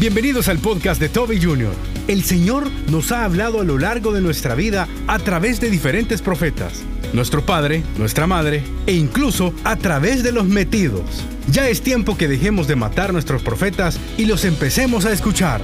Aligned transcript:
Bienvenidos 0.00 0.48
al 0.48 0.58
podcast 0.60 0.98
de 0.98 1.10
Toby 1.10 1.38
Jr. 1.42 1.74
El 2.08 2.24
Señor 2.24 2.70
nos 2.90 3.12
ha 3.12 3.22
hablado 3.22 3.60
a 3.60 3.64
lo 3.64 3.76
largo 3.76 4.12
de 4.12 4.22
nuestra 4.22 4.54
vida 4.54 4.88
a 5.06 5.18
través 5.18 5.60
de 5.60 5.68
diferentes 5.68 6.22
profetas, 6.22 6.84
nuestro 7.12 7.44
padre, 7.44 7.82
nuestra 7.98 8.26
madre 8.26 8.62
e 8.86 8.94
incluso 8.94 9.52
a 9.62 9.76
través 9.76 10.22
de 10.22 10.32
los 10.32 10.46
metidos. 10.46 11.02
Ya 11.50 11.68
es 11.68 11.82
tiempo 11.82 12.16
que 12.16 12.28
dejemos 12.28 12.66
de 12.66 12.76
matar 12.76 13.12
nuestros 13.12 13.42
profetas 13.42 14.00
y 14.16 14.24
los 14.24 14.46
empecemos 14.46 15.04
a 15.04 15.12
escuchar. 15.12 15.60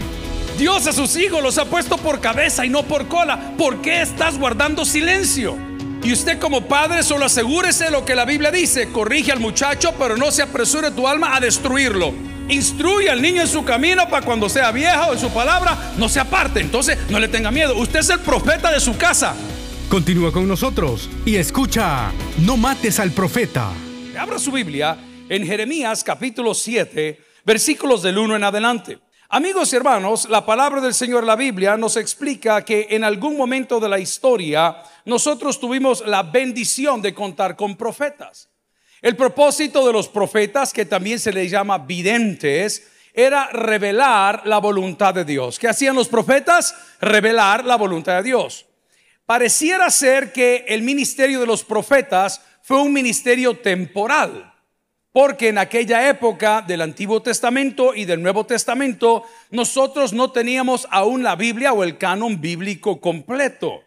Dios 0.58 0.86
a 0.86 0.92
sus 0.92 1.16
hijos 1.16 1.42
los 1.42 1.56
ha 1.56 1.64
puesto 1.64 1.96
por 1.96 2.20
cabeza 2.20 2.66
y 2.66 2.68
no 2.68 2.82
por 2.82 3.08
cola. 3.08 3.54
¿Por 3.56 3.80
qué 3.80 4.02
estás 4.02 4.38
guardando 4.38 4.84
silencio? 4.84 5.56
Y 6.02 6.12
usted 6.12 6.38
como 6.38 6.68
padre 6.68 7.04
solo 7.04 7.24
asegúrese 7.24 7.84
de 7.84 7.90
lo 7.90 8.04
que 8.04 8.14
la 8.14 8.26
Biblia 8.26 8.50
dice. 8.50 8.92
Corrige 8.92 9.32
al 9.32 9.40
muchacho, 9.40 9.94
pero 9.98 10.18
no 10.18 10.30
se 10.30 10.42
apresure 10.42 10.90
tu 10.90 11.08
alma 11.08 11.34
a 11.34 11.40
destruirlo. 11.40 12.35
Instruye 12.48 13.10
al 13.10 13.20
niño 13.20 13.42
en 13.42 13.48
su 13.48 13.64
camino 13.64 14.08
para 14.08 14.24
cuando 14.24 14.48
sea 14.48 14.70
viejo 14.70 15.12
en 15.12 15.18
su 15.18 15.30
palabra 15.30 15.92
no 15.98 16.08
se 16.08 16.20
aparte. 16.20 16.60
Entonces 16.60 16.96
no 17.10 17.18
le 17.18 17.28
tenga 17.28 17.50
miedo. 17.50 17.76
Usted 17.76 18.00
es 18.00 18.10
el 18.10 18.20
profeta 18.20 18.70
de 18.70 18.78
su 18.78 18.96
casa. 18.96 19.34
Continúa 19.88 20.32
con 20.32 20.46
nosotros 20.46 21.08
y 21.24 21.36
escucha, 21.36 22.12
no 22.38 22.56
mates 22.56 23.00
al 23.00 23.12
profeta. 23.12 23.70
Abra 24.18 24.38
su 24.38 24.52
Biblia 24.52 24.96
en 25.28 25.44
Jeremías 25.44 26.04
capítulo 26.04 26.54
7, 26.54 27.20
versículos 27.44 28.02
del 28.02 28.18
1 28.18 28.36
en 28.36 28.44
adelante. 28.44 28.98
Amigos 29.28 29.72
y 29.72 29.76
hermanos, 29.76 30.28
la 30.28 30.46
palabra 30.46 30.80
del 30.80 30.94
Señor, 30.94 31.24
la 31.24 31.34
Biblia, 31.34 31.76
nos 31.76 31.96
explica 31.96 32.64
que 32.64 32.86
en 32.90 33.02
algún 33.02 33.36
momento 33.36 33.80
de 33.80 33.88
la 33.88 33.98
historia 33.98 34.76
nosotros 35.04 35.58
tuvimos 35.58 36.06
la 36.06 36.22
bendición 36.22 37.02
de 37.02 37.12
contar 37.12 37.56
con 37.56 37.76
profetas. 37.76 38.48
El 39.02 39.16
propósito 39.16 39.86
de 39.86 39.92
los 39.92 40.08
profetas, 40.08 40.72
que 40.72 40.86
también 40.86 41.18
se 41.18 41.32
les 41.32 41.50
llama 41.50 41.78
videntes, 41.78 42.90
era 43.12 43.48
revelar 43.48 44.42
la 44.44 44.58
voluntad 44.58 45.14
de 45.14 45.24
Dios. 45.24 45.58
¿Qué 45.58 45.68
hacían 45.68 45.96
los 45.96 46.08
profetas? 46.08 46.74
Revelar 47.00 47.64
la 47.64 47.76
voluntad 47.76 48.16
de 48.16 48.24
Dios. 48.24 48.66
Pareciera 49.24 49.90
ser 49.90 50.32
que 50.32 50.66
el 50.68 50.82
ministerio 50.82 51.40
de 51.40 51.46
los 51.46 51.64
profetas 51.64 52.42
fue 52.62 52.80
un 52.80 52.92
ministerio 52.92 53.58
temporal, 53.58 54.52
porque 55.12 55.48
en 55.48 55.58
aquella 55.58 56.08
época 56.08 56.62
del 56.62 56.82
Antiguo 56.82 57.22
Testamento 57.22 57.94
y 57.94 58.04
del 58.04 58.22
Nuevo 58.22 58.44
Testamento 58.44 59.24
nosotros 59.50 60.12
no 60.12 60.30
teníamos 60.30 60.86
aún 60.90 61.22
la 61.22 61.36
Biblia 61.36 61.72
o 61.72 61.84
el 61.84 61.96
canon 61.98 62.40
bíblico 62.40 63.00
completo. 63.00 63.82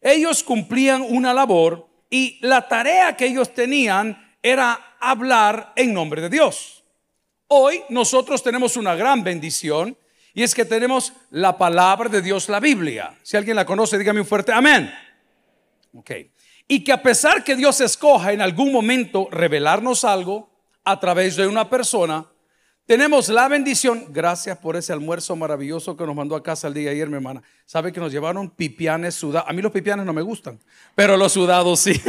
Ellos 0.00 0.42
cumplían 0.42 1.02
una 1.02 1.32
labor 1.32 1.88
y 2.10 2.38
la 2.42 2.68
tarea 2.68 3.16
que 3.16 3.26
ellos 3.26 3.54
tenían 3.54 4.29
era 4.42 4.96
hablar 5.00 5.72
en 5.76 5.92
nombre 5.92 6.22
de 6.22 6.28
Dios. 6.28 6.82
Hoy 7.48 7.82
nosotros 7.88 8.42
tenemos 8.42 8.76
una 8.76 8.94
gran 8.94 9.24
bendición 9.24 9.96
y 10.32 10.42
es 10.42 10.54
que 10.54 10.64
tenemos 10.64 11.12
la 11.30 11.58
palabra 11.58 12.08
de 12.08 12.22
Dios, 12.22 12.48
la 12.48 12.60
Biblia. 12.60 13.18
Si 13.22 13.36
alguien 13.36 13.56
la 13.56 13.66
conoce, 13.66 13.98
dígame 13.98 14.20
un 14.20 14.26
fuerte 14.26 14.52
amén. 14.52 14.92
Ok. 15.94 16.10
Y 16.68 16.84
que 16.84 16.92
a 16.92 17.02
pesar 17.02 17.42
que 17.42 17.56
Dios 17.56 17.80
escoja 17.80 18.32
en 18.32 18.40
algún 18.40 18.70
momento 18.72 19.28
revelarnos 19.30 20.04
algo 20.04 20.48
a 20.84 21.00
través 21.00 21.34
de 21.34 21.48
una 21.48 21.68
persona, 21.68 22.29
tenemos 22.90 23.28
la 23.28 23.46
bendición, 23.46 24.06
gracias 24.08 24.58
por 24.58 24.74
ese 24.74 24.92
almuerzo 24.92 25.36
maravilloso 25.36 25.96
que 25.96 26.04
nos 26.04 26.16
mandó 26.16 26.34
a 26.34 26.42
casa 26.42 26.66
el 26.66 26.74
día 26.74 26.86
de 26.86 26.96
ayer, 26.96 27.08
mi 27.08 27.14
hermana. 27.14 27.40
Sabe 27.64 27.92
que 27.92 28.00
nos 28.00 28.10
llevaron 28.10 28.50
pipianes 28.50 29.14
sudados. 29.14 29.48
A 29.48 29.52
mí 29.52 29.62
los 29.62 29.70
pipianes 29.70 30.04
no 30.04 30.12
me 30.12 30.22
gustan, 30.22 30.58
pero 30.96 31.16
los 31.16 31.30
sudados 31.30 31.78
sí. 31.78 31.92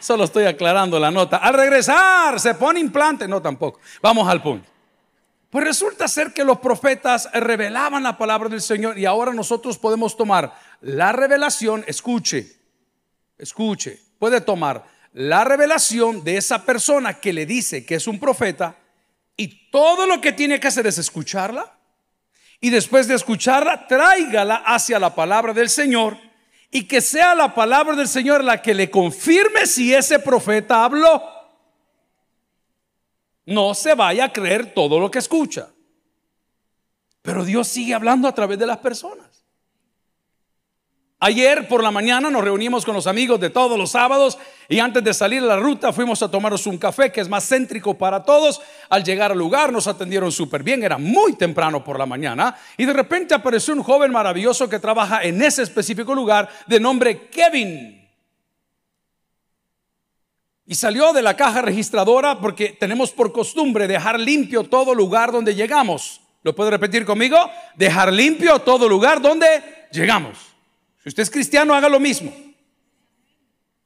Solo 0.00 0.24
estoy 0.24 0.44
aclarando 0.44 1.00
la 1.00 1.10
nota. 1.10 1.38
Al 1.38 1.54
regresar, 1.54 2.38
se 2.38 2.54
pone 2.54 2.80
implante. 2.80 3.26
No, 3.26 3.40
tampoco. 3.40 3.80
Vamos 4.02 4.28
al 4.28 4.42
punto. 4.42 4.68
Pues 5.48 5.64
resulta 5.64 6.06
ser 6.06 6.34
que 6.34 6.44
los 6.44 6.58
profetas 6.58 7.26
revelaban 7.32 8.02
la 8.02 8.18
palabra 8.18 8.50
del 8.50 8.60
Señor 8.60 8.98
y 8.98 9.06
ahora 9.06 9.32
nosotros 9.32 9.78
podemos 9.78 10.18
tomar 10.18 10.52
la 10.82 11.12
revelación, 11.12 11.82
escuche, 11.86 12.58
escuche, 13.38 13.98
puede 14.18 14.42
tomar 14.42 14.84
la 15.14 15.44
revelación 15.44 16.22
de 16.24 16.36
esa 16.36 16.66
persona 16.66 17.14
que 17.14 17.32
le 17.32 17.46
dice 17.46 17.86
que 17.86 17.94
es 17.94 18.06
un 18.06 18.20
profeta 18.20 18.76
y 19.40 19.70
todo 19.70 20.04
lo 20.04 20.20
que 20.20 20.32
tiene 20.32 20.58
que 20.58 20.66
hacer 20.66 20.88
es 20.88 20.98
escucharla. 20.98 21.72
Y 22.60 22.70
después 22.70 23.06
de 23.06 23.14
escucharla, 23.14 23.86
tráigala 23.86 24.56
hacia 24.66 24.98
la 24.98 25.14
palabra 25.14 25.54
del 25.54 25.70
Señor. 25.70 26.18
Y 26.72 26.88
que 26.88 27.00
sea 27.00 27.36
la 27.36 27.54
palabra 27.54 27.94
del 27.94 28.08
Señor 28.08 28.42
la 28.42 28.60
que 28.60 28.74
le 28.74 28.90
confirme 28.90 29.64
si 29.66 29.94
ese 29.94 30.18
profeta 30.18 30.84
habló. 30.84 31.22
No 33.46 33.74
se 33.74 33.94
vaya 33.94 34.24
a 34.24 34.32
creer 34.32 34.74
todo 34.74 34.98
lo 34.98 35.08
que 35.08 35.20
escucha. 35.20 35.68
Pero 37.22 37.44
Dios 37.44 37.68
sigue 37.68 37.94
hablando 37.94 38.26
a 38.26 38.34
través 38.34 38.58
de 38.58 38.66
las 38.66 38.78
personas. 38.78 39.27
Ayer 41.20 41.66
por 41.66 41.82
la 41.82 41.90
mañana 41.90 42.30
nos 42.30 42.44
reunimos 42.44 42.84
con 42.84 42.94
los 42.94 43.08
amigos 43.08 43.40
de 43.40 43.50
todos 43.50 43.76
los 43.76 43.90
sábados 43.90 44.38
y 44.68 44.78
antes 44.78 45.02
de 45.02 45.12
salir 45.12 45.42
a 45.42 45.46
la 45.46 45.56
ruta 45.56 45.92
fuimos 45.92 46.22
a 46.22 46.30
tomarnos 46.30 46.64
un 46.68 46.78
café 46.78 47.10
que 47.10 47.20
es 47.20 47.28
más 47.28 47.48
céntrico 47.48 47.94
para 47.94 48.22
todos. 48.22 48.60
Al 48.88 49.02
llegar 49.02 49.32
al 49.32 49.38
lugar 49.38 49.72
nos 49.72 49.88
atendieron 49.88 50.30
súper 50.30 50.62
bien, 50.62 50.84
era 50.84 50.96
muy 50.96 51.32
temprano 51.32 51.82
por 51.82 51.98
la 51.98 52.06
mañana 52.06 52.56
y 52.76 52.84
de 52.84 52.92
repente 52.92 53.34
apareció 53.34 53.74
un 53.74 53.82
joven 53.82 54.12
maravilloso 54.12 54.68
que 54.68 54.78
trabaja 54.78 55.24
en 55.24 55.42
ese 55.42 55.64
específico 55.64 56.14
lugar 56.14 56.48
de 56.68 56.78
nombre 56.78 57.26
Kevin. 57.26 58.08
Y 60.66 60.74
salió 60.76 61.12
de 61.12 61.22
la 61.22 61.34
caja 61.34 61.62
registradora 61.62 62.38
porque 62.38 62.76
tenemos 62.78 63.10
por 63.10 63.32
costumbre 63.32 63.88
dejar 63.88 64.20
limpio 64.20 64.62
todo 64.62 64.94
lugar 64.94 65.32
donde 65.32 65.56
llegamos. 65.56 66.20
¿Lo 66.44 66.54
puede 66.54 66.70
repetir 66.70 67.04
conmigo? 67.04 67.38
Dejar 67.74 68.12
limpio 68.12 68.60
todo 68.60 68.88
lugar 68.88 69.20
donde 69.20 69.64
llegamos. 69.90 70.47
Si 71.02 71.08
usted 71.08 71.22
es 71.22 71.30
cristiano, 71.30 71.74
haga 71.74 71.88
lo 71.88 72.00
mismo. 72.00 72.32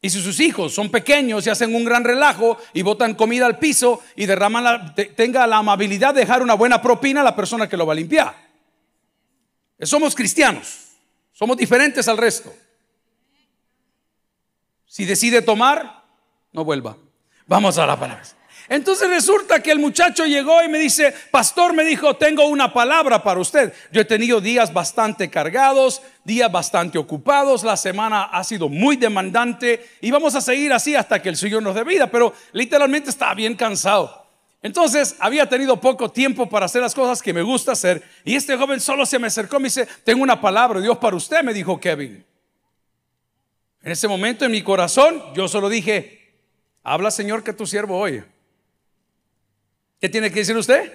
Y 0.01 0.11
si 0.11 0.21
sus 0.21 0.41
hijos 0.41 0.75
son 0.75 0.91
pequeños 0.91 1.47
y 1.47 1.51
hacen 1.51 1.75
un 1.75 1.85
gran 1.85 2.03
relajo 2.03 2.59
y 2.73 2.83
botan 2.83 3.15
comida 3.15 3.47
al 3.47 3.59
piso 3.59 4.03
y 4.17 4.27
derraman 4.27 4.65
la, 4.65 4.95
tenga 4.95 5.47
la 5.47 5.59
amabilidad 5.59 6.13
de 6.13 6.21
dejar 6.21 6.43
una 6.43 6.55
buena 6.55 6.83
propina 6.83 7.21
a 7.21 7.25
la 7.25 7.37
persona 7.37 7.69
que 7.69 7.77
lo 7.77 7.87
va 7.87 7.93
a 7.93 7.97
limpiar. 7.97 8.35
Somos 9.81 10.15
cristianos, 10.15 10.89
somos 11.33 11.57
diferentes 11.57 12.09
al 12.09 12.19
resto. 12.19 12.53
Si 14.87 15.05
decide 15.05 15.41
tomar, 15.41 16.05
no 16.53 16.65
vuelva. 16.65 16.97
Vamos 17.47 17.79
a 17.79 17.87
la 17.87 17.99
palabra. 17.99 18.25
Entonces 18.73 19.07
resulta 19.11 19.63
que 19.63 19.71
el 19.71 19.79
muchacho 19.79 20.25
llegó 20.25 20.63
y 20.65 20.69
me 20.69 20.79
dice, 20.79 21.15
pastor, 21.31 21.75
me 21.75 21.85
dijo, 21.85 22.17
tengo 22.17 22.47
una 22.47 22.73
palabra 22.73 23.23
para 23.23 23.39
usted. 23.39 23.71
Yo 23.93 24.01
he 24.01 24.05
tenido 24.07 24.41
días 24.41 24.73
bastante 24.73 25.29
cargados, 25.29 26.01
días 26.25 26.51
bastante 26.51 26.97
ocupados, 26.97 27.65
la 27.65 27.77
semana 27.77 28.23
ha 28.23 28.43
sido 28.45 28.71
muy 28.71 28.97
demandante 28.97 29.87
y 30.01 30.11
vamos 30.11 30.35
a 30.37 30.41
seguir 30.41 30.73
así 30.73 30.95
hasta 30.95 31.21
que 31.21 31.29
el 31.29 31.37
Señor 31.37 31.63
nos 31.63 31.75
dé 31.75 31.85
vida, 31.85 32.11
pero 32.11 32.33
literalmente 32.53 33.11
estaba 33.11 33.35
bien 33.35 33.57
cansado. 33.57 34.27
Entonces 34.63 35.17
había 35.19 35.47
tenido 35.47 35.79
poco 35.79 36.11
tiempo 36.11 36.49
para 36.49 36.65
hacer 36.65 36.81
las 36.81 36.95
cosas 36.95 37.21
que 37.21 37.35
me 37.35 37.43
gusta 37.43 37.73
hacer 37.73 38.03
y 38.25 38.37
este 38.37 38.57
joven 38.57 38.81
solo 38.81 39.05
se 39.05 39.19
me 39.19 39.27
acercó 39.27 39.57
y 39.57 39.61
me 39.61 39.67
dice, 39.67 39.87
tengo 40.03 40.23
una 40.23 40.41
palabra 40.41 40.79
de 40.79 40.85
Dios 40.85 40.97
para 40.97 41.15
usted, 41.15 41.43
me 41.43 41.53
dijo 41.53 41.79
Kevin. 41.79 42.25
En 43.83 43.93
ese 43.93 44.09
momento 44.09 44.47
en 44.47 44.51
mi 44.51 44.63
corazón 44.63 45.23
yo 45.35 45.47
solo 45.47 45.69
dije, 45.69 46.39
habla 46.83 47.11
Señor 47.11 47.45
que 47.45 47.53
tu 47.53 47.67
siervo 47.67 47.99
oye. 47.99 48.32
¿Qué 50.03 50.09
tiene 50.09 50.33
que 50.33 50.41
decir 50.41 50.57
usted? 50.57 50.93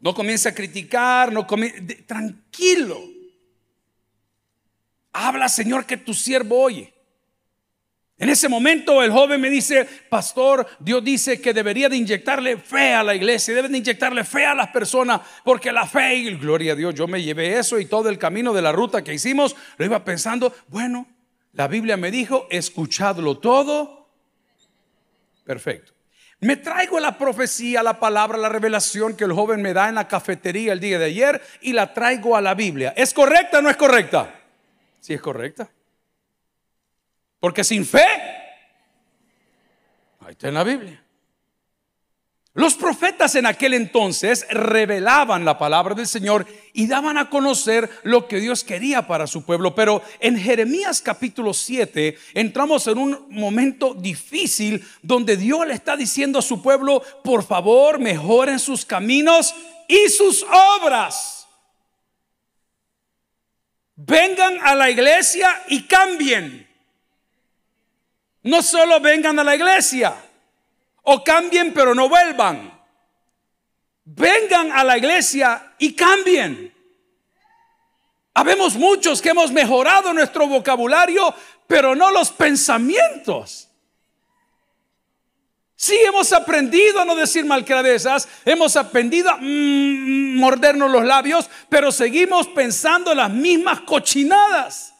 No 0.00 0.12
comience 0.12 0.48
a 0.48 0.54
criticar, 0.54 1.32
no 1.32 1.46
comience, 1.46 1.80
tranquilo. 2.02 3.00
Habla, 5.12 5.48
Señor, 5.48 5.86
que 5.86 5.98
tu 5.98 6.12
siervo 6.12 6.60
oye. 6.60 6.92
En 8.18 8.28
ese 8.28 8.48
momento 8.48 9.04
el 9.04 9.12
joven 9.12 9.40
me 9.40 9.50
dice, 9.50 9.84
pastor, 10.08 10.66
Dios 10.80 11.04
dice 11.04 11.40
que 11.40 11.54
debería 11.54 11.88
de 11.88 11.96
inyectarle 11.96 12.56
fe 12.56 12.92
a 12.92 13.04
la 13.04 13.14
iglesia, 13.14 13.54
debe 13.54 13.68
de 13.68 13.78
inyectarle 13.78 14.24
fe 14.24 14.44
a 14.44 14.56
las 14.56 14.70
personas, 14.70 15.20
porque 15.44 15.70
la 15.70 15.86
fe, 15.86 16.16
y 16.16 16.34
gloria 16.36 16.72
a 16.72 16.76
Dios, 16.76 16.92
yo 16.92 17.06
me 17.06 17.22
llevé 17.22 17.56
eso 17.56 17.78
y 17.78 17.86
todo 17.86 18.08
el 18.08 18.18
camino 18.18 18.52
de 18.52 18.62
la 18.62 18.72
ruta 18.72 19.04
que 19.04 19.14
hicimos, 19.14 19.54
lo 19.78 19.84
iba 19.84 20.04
pensando, 20.04 20.52
bueno, 20.66 21.06
la 21.52 21.68
Biblia 21.68 21.96
me 21.96 22.10
dijo, 22.10 22.48
escuchadlo 22.50 23.38
todo, 23.38 24.08
perfecto. 25.44 25.93
Me 26.40 26.56
traigo 26.56 27.00
la 27.00 27.16
profecía, 27.16 27.82
la 27.82 27.98
palabra, 27.98 28.36
la 28.36 28.48
revelación 28.48 29.16
que 29.16 29.24
el 29.24 29.32
joven 29.32 29.62
me 29.62 29.72
da 29.72 29.88
en 29.88 29.94
la 29.94 30.08
cafetería 30.08 30.72
el 30.72 30.80
día 30.80 30.98
de 30.98 31.06
ayer 31.06 31.42
y 31.60 31.72
la 31.72 31.94
traigo 31.94 32.36
a 32.36 32.40
la 32.40 32.54
Biblia. 32.54 32.92
¿Es 32.96 33.14
correcta 33.14 33.58
o 33.58 33.62
no 33.62 33.70
es 33.70 33.76
correcta? 33.76 34.34
Sí 35.00 35.14
es 35.14 35.20
correcta. 35.20 35.70
Porque 37.40 37.62
sin 37.62 37.84
fe, 37.84 38.06
ahí 40.20 40.32
está 40.32 40.48
en 40.48 40.54
la 40.54 40.64
Biblia. 40.64 41.03
Los 42.56 42.76
profetas 42.76 43.34
en 43.34 43.46
aquel 43.46 43.74
entonces 43.74 44.46
revelaban 44.48 45.44
la 45.44 45.58
palabra 45.58 45.96
del 45.96 46.06
Señor 46.06 46.46
y 46.72 46.86
daban 46.86 47.18
a 47.18 47.28
conocer 47.28 47.90
lo 48.04 48.28
que 48.28 48.38
Dios 48.38 48.62
quería 48.62 49.08
para 49.08 49.26
su 49.26 49.44
pueblo. 49.44 49.74
Pero 49.74 50.02
en 50.20 50.38
Jeremías 50.38 51.02
capítulo 51.02 51.52
7 51.52 52.16
entramos 52.32 52.86
en 52.86 52.98
un 52.98 53.26
momento 53.28 53.92
difícil 53.92 54.86
donde 55.02 55.36
Dios 55.36 55.66
le 55.66 55.74
está 55.74 55.96
diciendo 55.96 56.38
a 56.38 56.42
su 56.42 56.62
pueblo, 56.62 57.02
por 57.24 57.44
favor, 57.44 57.98
mejoren 57.98 58.60
sus 58.60 58.84
caminos 58.84 59.52
y 59.88 60.08
sus 60.08 60.46
obras. 60.80 61.48
Vengan 63.96 64.58
a 64.62 64.76
la 64.76 64.90
iglesia 64.90 65.60
y 65.70 65.82
cambien. 65.88 66.68
No 68.44 68.62
solo 68.62 69.00
vengan 69.00 69.40
a 69.40 69.44
la 69.44 69.56
iglesia 69.56 70.14
o 71.04 71.22
cambien 71.22 71.72
pero 71.72 71.94
no 71.94 72.08
vuelvan. 72.08 72.72
Vengan 74.04 74.70
a 74.72 74.84
la 74.84 74.98
iglesia 74.98 75.74
y 75.78 75.94
cambien. 75.94 76.74
Habemos 78.34 78.74
muchos 78.74 79.22
que 79.22 79.30
hemos 79.30 79.52
mejorado 79.52 80.12
nuestro 80.12 80.46
vocabulario, 80.48 81.32
pero 81.66 81.94
no 81.94 82.10
los 82.10 82.30
pensamientos. 82.30 83.68
Sí, 85.76 85.96
hemos 86.04 86.32
aprendido 86.32 87.00
a 87.00 87.04
no 87.04 87.14
decir 87.14 87.44
malcradezas, 87.44 88.28
hemos 88.44 88.76
aprendido 88.76 89.30
a 89.30 89.36
mm, 89.36 90.36
mordernos 90.36 90.90
los 90.90 91.04
labios, 91.04 91.48
pero 91.68 91.92
seguimos 91.92 92.48
pensando 92.48 93.14
las 93.14 93.30
mismas 93.30 93.80
cochinadas. 93.80 94.94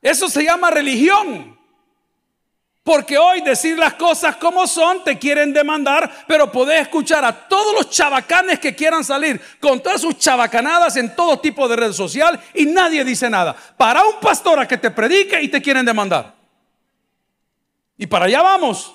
Eso 0.00 0.28
se 0.28 0.44
llama 0.44 0.70
religión. 0.70 1.51
Porque 2.84 3.16
hoy 3.16 3.42
decir 3.42 3.78
las 3.78 3.94
cosas 3.94 4.36
como 4.36 4.66
son 4.66 5.04
te 5.04 5.16
quieren 5.16 5.52
demandar, 5.52 6.24
pero 6.26 6.50
podés 6.50 6.82
escuchar 6.82 7.24
a 7.24 7.32
todos 7.32 7.74
los 7.74 7.90
chabacanes 7.90 8.58
que 8.58 8.74
quieran 8.74 9.04
salir 9.04 9.40
con 9.60 9.80
todas 9.80 10.00
sus 10.00 10.18
chabacanadas 10.18 10.96
en 10.96 11.14
todo 11.14 11.38
tipo 11.38 11.68
de 11.68 11.76
red 11.76 11.92
social 11.92 12.40
y 12.54 12.66
nadie 12.66 13.04
dice 13.04 13.30
nada. 13.30 13.54
Para 13.76 14.04
un 14.04 14.18
pastor 14.20 14.58
a 14.58 14.66
que 14.66 14.78
te 14.78 14.90
predique 14.90 15.40
y 15.40 15.48
te 15.48 15.62
quieren 15.62 15.86
demandar. 15.86 16.34
Y 17.96 18.08
para 18.08 18.24
allá 18.24 18.42
vamos. 18.42 18.92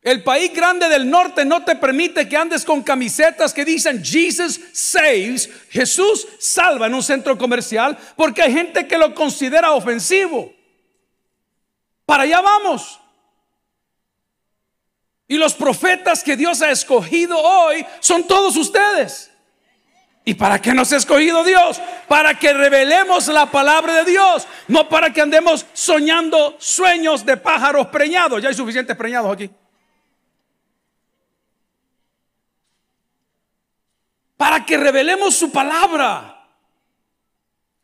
El 0.00 0.22
país 0.22 0.54
grande 0.54 0.88
del 0.88 1.10
norte 1.10 1.44
no 1.44 1.64
te 1.64 1.76
permite 1.76 2.26
que 2.26 2.36
andes 2.36 2.64
con 2.64 2.82
camisetas 2.82 3.52
que 3.52 3.64
dicen 3.64 4.02
Jesus 4.02 4.58
saves, 4.72 5.50
Jesús 5.68 6.26
salva 6.38 6.86
en 6.86 6.94
un 6.94 7.02
centro 7.02 7.36
comercial, 7.36 7.98
porque 8.16 8.40
hay 8.40 8.52
gente 8.54 8.86
que 8.86 8.96
lo 8.96 9.14
considera 9.14 9.72
ofensivo. 9.72 10.55
Para 12.06 12.22
allá 12.22 12.40
vamos. 12.40 13.00
Y 15.28 15.36
los 15.36 15.54
profetas 15.54 16.22
que 16.22 16.36
Dios 16.36 16.62
ha 16.62 16.70
escogido 16.70 17.36
hoy 17.38 17.84
son 18.00 18.26
todos 18.26 18.56
ustedes. 18.56 19.32
¿Y 20.24 20.34
para 20.34 20.60
qué 20.60 20.72
nos 20.72 20.92
ha 20.92 20.96
escogido 20.96 21.44
Dios? 21.44 21.80
Para 22.08 22.38
que 22.38 22.52
revelemos 22.52 23.26
la 23.28 23.46
palabra 23.46 24.04
de 24.04 24.10
Dios, 24.10 24.46
no 24.68 24.88
para 24.88 25.12
que 25.12 25.20
andemos 25.20 25.66
soñando 25.72 26.56
sueños 26.58 27.24
de 27.24 27.36
pájaros 27.36 27.88
preñados. 27.88 28.40
Ya 28.40 28.48
hay 28.48 28.54
suficientes 28.54 28.96
preñados 28.96 29.32
aquí. 29.32 29.50
Para 34.36 34.64
que 34.64 34.76
revelemos 34.76 35.34
su 35.34 35.50
palabra. 35.50 36.35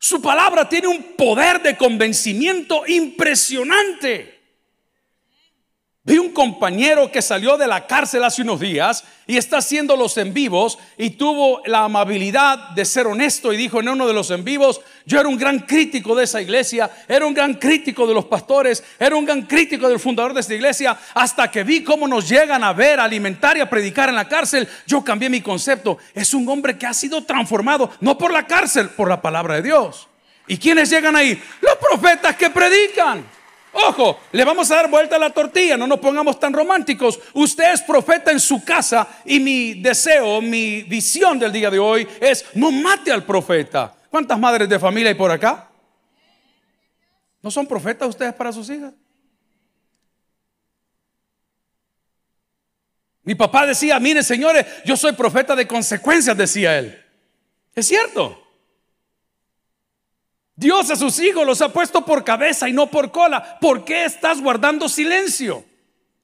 Su 0.05 0.21
palabra 0.21 0.69
tiene 0.69 0.89
un 0.89 1.01
poder 1.17 1.63
de 1.63 1.77
convencimiento 1.77 2.83
impresionante. 2.89 4.32
Vi 6.05 6.19
un 6.19 6.33
compañero 6.33 7.13
que 7.13 7.23
salió 7.23 7.57
de 7.57 7.69
la 7.69 7.87
cárcel 7.87 8.25
hace 8.25 8.43
unos 8.43 8.59
días 8.59 9.05
y 9.25 9.37
está 9.37 9.59
haciendo 9.59 9.97
los 9.97 10.17
en 10.17 10.35
vivos 10.35 10.77
y 10.99 11.11
tuvo 11.11 11.63
la 11.65 11.85
amabilidad 11.85 12.71
de 12.71 12.85
ser 12.85 13.07
honesto 13.07 13.53
y 13.53 13.57
dijo 13.57 13.79
en 13.79 13.89
uno 13.89 14.09
de 14.09 14.13
los 14.13 14.33
en 14.33 14.43
vivos, 14.43 14.81
yo 15.07 15.21
era 15.21 15.29
un 15.29 15.39
gran 15.39 15.61
crítico 15.61 16.17
de 16.17 16.25
esa 16.25 16.43
iglesia, 16.43 16.91
era 17.07 17.25
un 17.25 17.33
gran 17.33 17.55
crítico 17.55 18.05
de 18.05 18.15
los 18.15 18.25
pastores, 18.25 18.83
era 18.99 19.15
un 19.15 19.25
gran 19.25 19.43
crítico 19.43 19.89
del 19.89 20.01
fundador 20.01 20.35
de 20.35 20.41
esta 20.41 20.55
iglesia, 20.55 20.99
hasta 21.15 21.49
que 21.49 21.63
vi 21.63 21.85
cómo 21.85 22.09
nos 22.09 22.29
llegan 22.29 22.65
a 22.65 22.73
ver, 22.73 22.99
a 22.99 23.05
alimentar 23.05 23.57
y 23.57 23.61
a 23.61 23.71
predicar 23.71 24.09
en 24.09 24.17
la 24.17 24.27
cárcel, 24.27 24.69
yo 24.89 25.05
cambié 25.05 25.31
mi 25.31 25.41
concepto. 25.41 25.99
Es 26.15 26.35
un 26.35 26.49
hombre 26.49 26.77
que 26.77 26.87
ha 26.87 26.95
sido 26.95 27.23
transformado, 27.23 27.93
no 28.01 28.19
por 28.19 28.33
la 28.33 28.45
cárcel, 28.45 28.89
por 28.89 29.09
la 29.09 29.23
palabra 29.23 29.55
de 29.55 29.63
Dios. 29.63 30.09
¿Y 30.49 30.57
quiénes 30.57 30.91
llegan 30.91 31.15
ahí? 31.15 31.41
Los 31.61 31.77
profetas 31.77 32.35
que 32.35 32.51
predican. 32.51 33.25
Ojo, 33.73 34.21
le 34.33 34.45
vamos 34.45 34.71
a 34.71 34.77
dar 34.77 34.91
vuelta 34.91 35.17
a 35.17 35.19
la 35.19 35.31
tortilla, 35.31 35.77
no 35.79 35.87
nos 35.87 35.99
pongamos 35.99 36.39
tan 36.39 36.53
románticos. 36.53 37.19
Usted 37.33 37.73
es 37.73 37.81
profeta 37.83 38.31
en 38.31 38.39
su 38.39 38.63
casa 38.63 39.09
y 39.25 39.41
mi 39.41 39.75
deseo, 39.75 40.43
mi 40.43 40.83
visión 40.83 41.39
del 41.39 41.53
día 41.53 41.71
de 41.71 41.79
hoy 41.79 42.07
es 42.21 42.45
no 42.55 42.71
mate 42.71 43.11
al 43.11 43.25
profeta. 43.25 43.95
¿Cuántas 44.11 44.39
madres 44.39 44.69
de 44.69 44.79
familia 44.79 45.09
hay 45.09 45.15
por 45.15 45.31
acá? 45.31 45.71
¿No 47.41 47.51
son 47.51 47.67
profetas 47.67 48.11
ustedes 48.11 48.35
para 48.35 48.53
sus 48.53 48.69
hijas? 48.69 48.93
Mi 53.25 53.35
papá 53.35 53.67
decía, 53.67 53.99
mire 53.99 54.23
señores, 54.23 54.67
yo 54.85 54.97
soy 54.97 55.13
profeta 55.13 55.57
de 55.57 55.67
consecuencias, 55.67 56.37
decía 56.37 56.79
él. 56.79 57.03
Es 57.75 57.87
cierto. 57.87 58.42
Dios 60.55 60.91
a 60.91 60.97
sus 60.97 61.19
hijos 61.19 61.47
los 61.47 61.63
ha 61.63 61.71
puesto 61.71 62.05
por 62.05 62.25
cabeza 62.25 62.69
y 62.69 62.73
no 62.73 62.87
por 62.87 63.11
cola. 63.11 63.59
¿Por 63.61 63.85
qué 63.85 64.05
estás 64.05 64.41
guardando 64.41 64.89
silencio? 64.89 65.65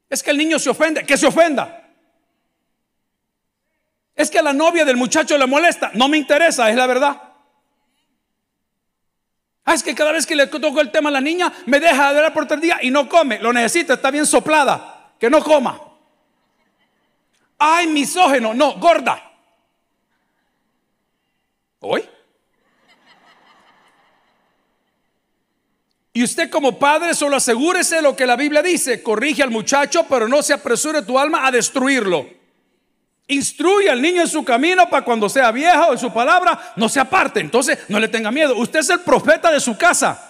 Es 0.09 0.23
que 0.23 0.31
el 0.31 0.39
niño 0.39 0.59
se 0.59 0.71
ofende, 0.71 1.05
que 1.05 1.17
se 1.17 1.27
ofenda. 1.27 1.89
Es 4.15 4.31
que 4.31 4.39
a 4.39 4.43
la 4.43 4.53
novia 4.53 4.85
del 4.85 4.97
muchacho 4.97 5.39
le 5.39 5.47
molesta. 5.47 5.91
No 5.95 6.09
me 6.09 6.19
interesa, 6.19 6.69
es 6.71 6.77
la 6.77 6.87
verdad. 6.87 7.23
Ah, 9.65 9.75
es 9.75 9.83
que 9.83 9.95
cada 9.95 10.13
vez 10.13 10.27
que 10.27 10.35
le 10.35 10.47
toco 10.47 10.81
el 10.81 10.91
tema 10.91 11.11
a 11.11 11.13
la 11.13 11.21
niña, 11.21 11.53
me 11.67 11.79
deja 11.79 12.13
de 12.13 12.23
dar 12.23 12.33
por 12.33 12.47
tres 12.47 12.61
días 12.61 12.79
y 12.83 12.91
no 12.91 13.09
come. 13.09 13.39
Lo 13.39 13.53
necesita, 13.53 13.95
está 13.95 14.11
bien 14.11 14.27
soplada. 14.27 15.13
Que 15.19 15.29
no 15.31 15.43
coma. 15.43 15.81
Ay, 17.59 17.87
misógeno. 17.87 18.55
No, 18.55 18.79
gorda. 18.79 19.23
¿Hoy? 21.81 22.09
Y 26.19 26.25
usted 26.25 26.51
como 26.51 26.81
padre 26.81 27.15
solo 27.15 27.37
asegúrese 27.37 27.95
de 27.95 28.03
lo 28.03 28.17
que 28.17 28.27
la 28.27 28.35
Biblia 28.35 28.61
dice. 28.61 29.05
Corrige 29.05 29.45
al 29.45 29.53
muchacho, 29.53 30.05
pero 30.09 30.27
no 30.27 30.43
se 30.43 30.53
apresure 30.53 31.03
tu 31.03 31.17
alma 31.17 31.47
a 31.47 31.53
destruirlo. 31.53 32.27
Instruye 33.29 33.89
al 33.89 34.03
niño 34.03 34.23
en 34.23 34.27
su 34.27 34.45
camino 34.45 34.91
para 34.91 35.05
cuando 35.05 35.29
sea 35.29 35.53
viejo 35.53 35.93
en 35.93 35.99
su 35.99 36.13
palabra 36.13 36.73
no 36.75 36.89
se 36.89 36.99
aparte. 36.99 37.39
Entonces 37.39 37.79
no 37.87 38.01
le 38.01 38.09
tenga 38.09 38.33
miedo. 38.33 38.57
Usted 38.57 38.81
es 38.81 38.91
el 38.91 38.99
profeta 39.03 39.53
de 39.53 39.61
su 39.61 39.79
casa. 39.79 40.28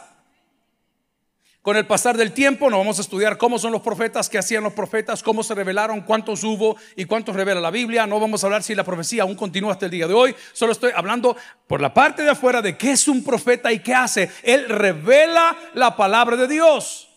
Con 1.69 1.77
el 1.77 1.85
pasar 1.85 2.17
del 2.17 2.33
tiempo 2.33 2.71
nos 2.71 2.79
vamos 2.79 2.97
a 2.97 3.03
estudiar 3.03 3.37
cómo 3.37 3.59
son 3.59 3.73
los 3.73 3.83
profetas, 3.83 4.31
qué 4.31 4.39
hacían 4.39 4.65
los 4.65 4.73
profetas, 4.73 5.23
cómo 5.23 5.43
se 5.43 5.55
revelaron, 5.55 6.01
cuántos 6.01 6.43
hubo 6.43 6.77
y 6.97 7.05
cuántos 7.05 7.37
revela 7.37 7.61
la 7.61 7.71
Biblia. 7.71 8.07
No 8.07 8.19
vamos 8.19 8.43
a 8.43 8.47
hablar 8.47 8.63
si 8.63 8.75
la 8.75 8.85
profecía 8.85 9.25
aún 9.25 9.35
continúa 9.35 9.73
hasta 9.73 9.85
el 9.85 9.91
día 9.91 10.07
de 10.07 10.15
hoy. 10.15 10.35
Solo 10.55 10.73
estoy 10.73 10.93
hablando 10.97 11.37
por 11.67 11.83
la 11.83 11.93
parte 11.93 12.23
de 12.23 12.31
afuera 12.31 12.63
de 12.63 12.79
qué 12.79 12.93
es 12.93 13.07
un 13.07 13.23
profeta 13.23 13.71
y 13.71 13.81
qué 13.81 13.93
hace. 13.93 14.31
Él 14.45 14.67
revela 14.67 15.55
la 15.75 15.95
palabra 15.95 16.39
de 16.39 16.49
Dios. 16.49 17.11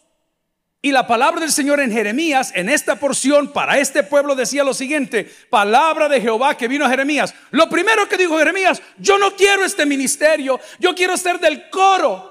Y 0.82 0.92
la 0.92 1.08
palabra 1.08 1.40
del 1.40 1.54
Señor 1.54 1.80
en 1.80 1.94
Jeremías, 1.94 2.52
en 2.54 2.68
esta 2.68 2.98
porción, 2.98 3.54
para 3.54 3.80
este 3.80 4.04
pueblo 4.04 4.36
decía 4.36 4.66
lo 4.66 4.74
siguiente, 4.74 5.34
palabra 5.50 6.10
de 6.10 6.20
Jehová 6.20 6.58
que 6.58 6.68
vino 6.68 6.84
a 6.84 6.90
Jeremías. 6.90 7.34
Lo 7.52 7.70
primero 7.70 8.10
que 8.10 8.18
dijo 8.18 8.38
Jeremías, 8.38 8.82
yo 8.98 9.18
no 9.18 9.34
quiero 9.34 9.64
este 9.64 9.86
ministerio, 9.86 10.60
yo 10.78 10.94
quiero 10.94 11.16
ser 11.16 11.40
del 11.40 11.70
coro. 11.70 12.31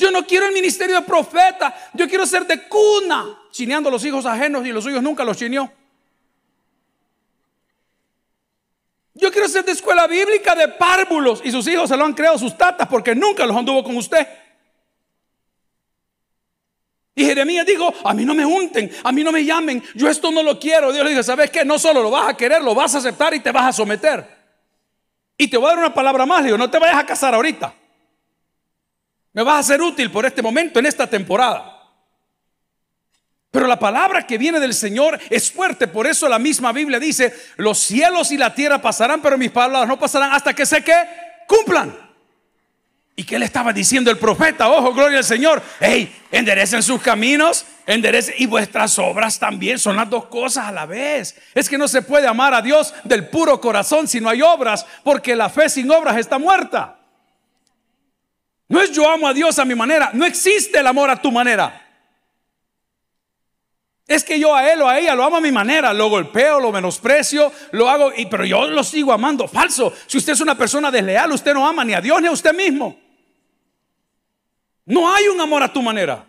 Yo 0.00 0.10
no 0.10 0.26
quiero 0.26 0.46
el 0.46 0.54
ministerio 0.54 0.96
de 0.96 1.02
profeta. 1.02 1.74
Yo 1.92 2.08
quiero 2.08 2.24
ser 2.24 2.46
de 2.46 2.66
cuna, 2.66 3.38
chineando 3.50 3.90
a 3.90 3.92
los 3.92 4.02
hijos 4.02 4.24
ajenos 4.24 4.66
y 4.66 4.72
los 4.72 4.82
suyos 4.82 5.02
nunca 5.02 5.24
los 5.24 5.36
chineó. 5.36 5.70
Yo 9.12 9.30
quiero 9.30 9.46
ser 9.46 9.62
de 9.62 9.72
escuela 9.72 10.06
bíblica 10.06 10.54
de 10.54 10.68
párvulos 10.68 11.42
y 11.44 11.50
sus 11.50 11.68
hijos 11.68 11.90
se 11.90 11.98
lo 11.98 12.06
han 12.06 12.14
creado 12.14 12.38
sus 12.38 12.56
tatas 12.56 12.88
porque 12.88 13.14
nunca 13.14 13.44
los 13.44 13.54
anduvo 13.54 13.84
con 13.84 13.94
usted. 13.98 14.26
Y 17.14 17.22
Jeremías 17.26 17.66
dijo, 17.66 17.92
a 18.02 18.14
mí 18.14 18.24
no 18.24 18.34
me 18.34 18.46
unten, 18.46 18.90
a 19.04 19.12
mí 19.12 19.22
no 19.22 19.30
me 19.30 19.44
llamen, 19.44 19.84
yo 19.94 20.08
esto 20.08 20.30
no 20.30 20.42
lo 20.42 20.58
quiero. 20.58 20.92
Dios 20.92 21.04
le 21.04 21.10
dijo, 21.10 21.22
¿sabes 21.22 21.50
qué? 21.50 21.62
No 21.62 21.78
solo 21.78 22.02
lo 22.02 22.10
vas 22.10 22.30
a 22.30 22.36
querer, 22.38 22.62
lo 22.62 22.74
vas 22.74 22.94
a 22.94 22.98
aceptar 22.98 23.34
y 23.34 23.40
te 23.40 23.52
vas 23.52 23.66
a 23.66 23.72
someter. 23.74 24.26
Y 25.36 25.48
te 25.48 25.58
voy 25.58 25.66
a 25.66 25.70
dar 25.70 25.78
una 25.80 25.92
palabra 25.92 26.24
más, 26.24 26.40
le 26.40 26.46
digo, 26.46 26.56
no 26.56 26.70
te 26.70 26.78
vayas 26.78 26.96
a 26.96 27.04
casar 27.04 27.34
ahorita. 27.34 27.74
Me 29.32 29.42
vas 29.42 29.60
a 29.60 29.72
ser 29.74 29.82
útil 29.82 30.10
por 30.10 30.26
este 30.26 30.42
momento, 30.42 30.78
en 30.78 30.86
esta 30.86 31.06
temporada. 31.06 31.80
Pero 33.50 33.66
la 33.66 33.78
palabra 33.78 34.26
que 34.26 34.38
viene 34.38 34.60
del 34.60 34.74
Señor 34.74 35.18
es 35.28 35.50
fuerte, 35.50 35.88
por 35.88 36.06
eso 36.06 36.28
la 36.28 36.38
misma 36.38 36.72
Biblia 36.72 37.00
dice, 37.00 37.34
los 37.56 37.78
cielos 37.78 38.30
y 38.30 38.36
la 38.36 38.54
tierra 38.54 38.80
pasarán, 38.80 39.20
pero 39.20 39.36
mis 39.36 39.50
palabras 39.50 39.88
no 39.88 39.98
pasarán 39.98 40.32
hasta 40.32 40.54
que 40.54 40.64
sé 40.64 40.84
que 40.84 40.94
cumplan. 41.48 42.10
¿Y 43.16 43.24
qué 43.24 43.38
le 43.38 43.44
estaba 43.44 43.72
diciendo 43.72 44.10
el 44.10 44.18
profeta? 44.18 44.70
Ojo, 44.70 44.94
gloria 44.94 45.18
al 45.18 45.24
Señor. 45.24 45.60
Hey, 45.78 46.10
enderecen 46.30 46.82
sus 46.82 47.02
caminos, 47.02 47.66
enderecen 47.86 48.36
y 48.38 48.46
vuestras 48.46 48.98
obras 48.98 49.38
también. 49.38 49.78
Son 49.78 49.96
las 49.96 50.08
dos 50.08 50.26
cosas 50.26 50.68
a 50.68 50.72
la 50.72 50.86
vez. 50.86 51.36
Es 51.54 51.68
que 51.68 51.76
no 51.76 51.86
se 51.86 52.02
puede 52.02 52.26
amar 52.26 52.54
a 52.54 52.62
Dios 52.62 52.94
del 53.04 53.28
puro 53.28 53.60
corazón 53.60 54.08
si 54.08 54.20
no 54.20 54.30
hay 54.30 54.40
obras, 54.40 54.86
porque 55.02 55.36
la 55.36 55.50
fe 55.50 55.68
sin 55.68 55.90
obras 55.90 56.16
está 56.16 56.38
muerta. 56.38 56.99
No 58.70 58.80
es 58.80 58.92
yo 58.92 59.10
amo 59.10 59.26
a 59.26 59.34
Dios 59.34 59.58
a 59.58 59.64
mi 59.64 59.74
manera. 59.74 60.12
No 60.14 60.24
existe 60.24 60.78
el 60.78 60.86
amor 60.86 61.10
a 61.10 61.20
tu 61.20 61.32
manera. 61.32 61.88
Es 64.06 64.22
que 64.22 64.38
yo 64.38 64.54
a 64.54 64.72
él 64.72 64.80
o 64.80 64.88
a 64.88 64.96
ella 64.96 65.16
lo 65.16 65.24
amo 65.24 65.38
a 65.38 65.40
mi 65.40 65.50
manera, 65.50 65.92
lo 65.92 66.08
golpeo, 66.08 66.60
lo 66.60 66.70
menosprecio, 66.70 67.52
lo 67.72 67.88
hago, 67.88 68.12
y, 68.16 68.26
pero 68.26 68.44
yo 68.44 68.68
lo 68.68 68.84
sigo 68.84 69.12
amando. 69.12 69.48
Falso. 69.48 69.92
Si 70.06 70.18
usted 70.18 70.34
es 70.34 70.40
una 70.40 70.56
persona 70.56 70.88
desleal, 70.88 71.32
usted 71.32 71.52
no 71.52 71.66
ama 71.66 71.84
ni 71.84 71.94
a 71.94 72.00
Dios 72.00 72.22
ni 72.22 72.28
a 72.28 72.30
usted 72.30 72.54
mismo. 72.54 72.96
No 74.84 75.12
hay 75.12 75.26
un 75.26 75.40
amor 75.40 75.64
a 75.64 75.72
tu 75.72 75.82
manera. 75.82 76.24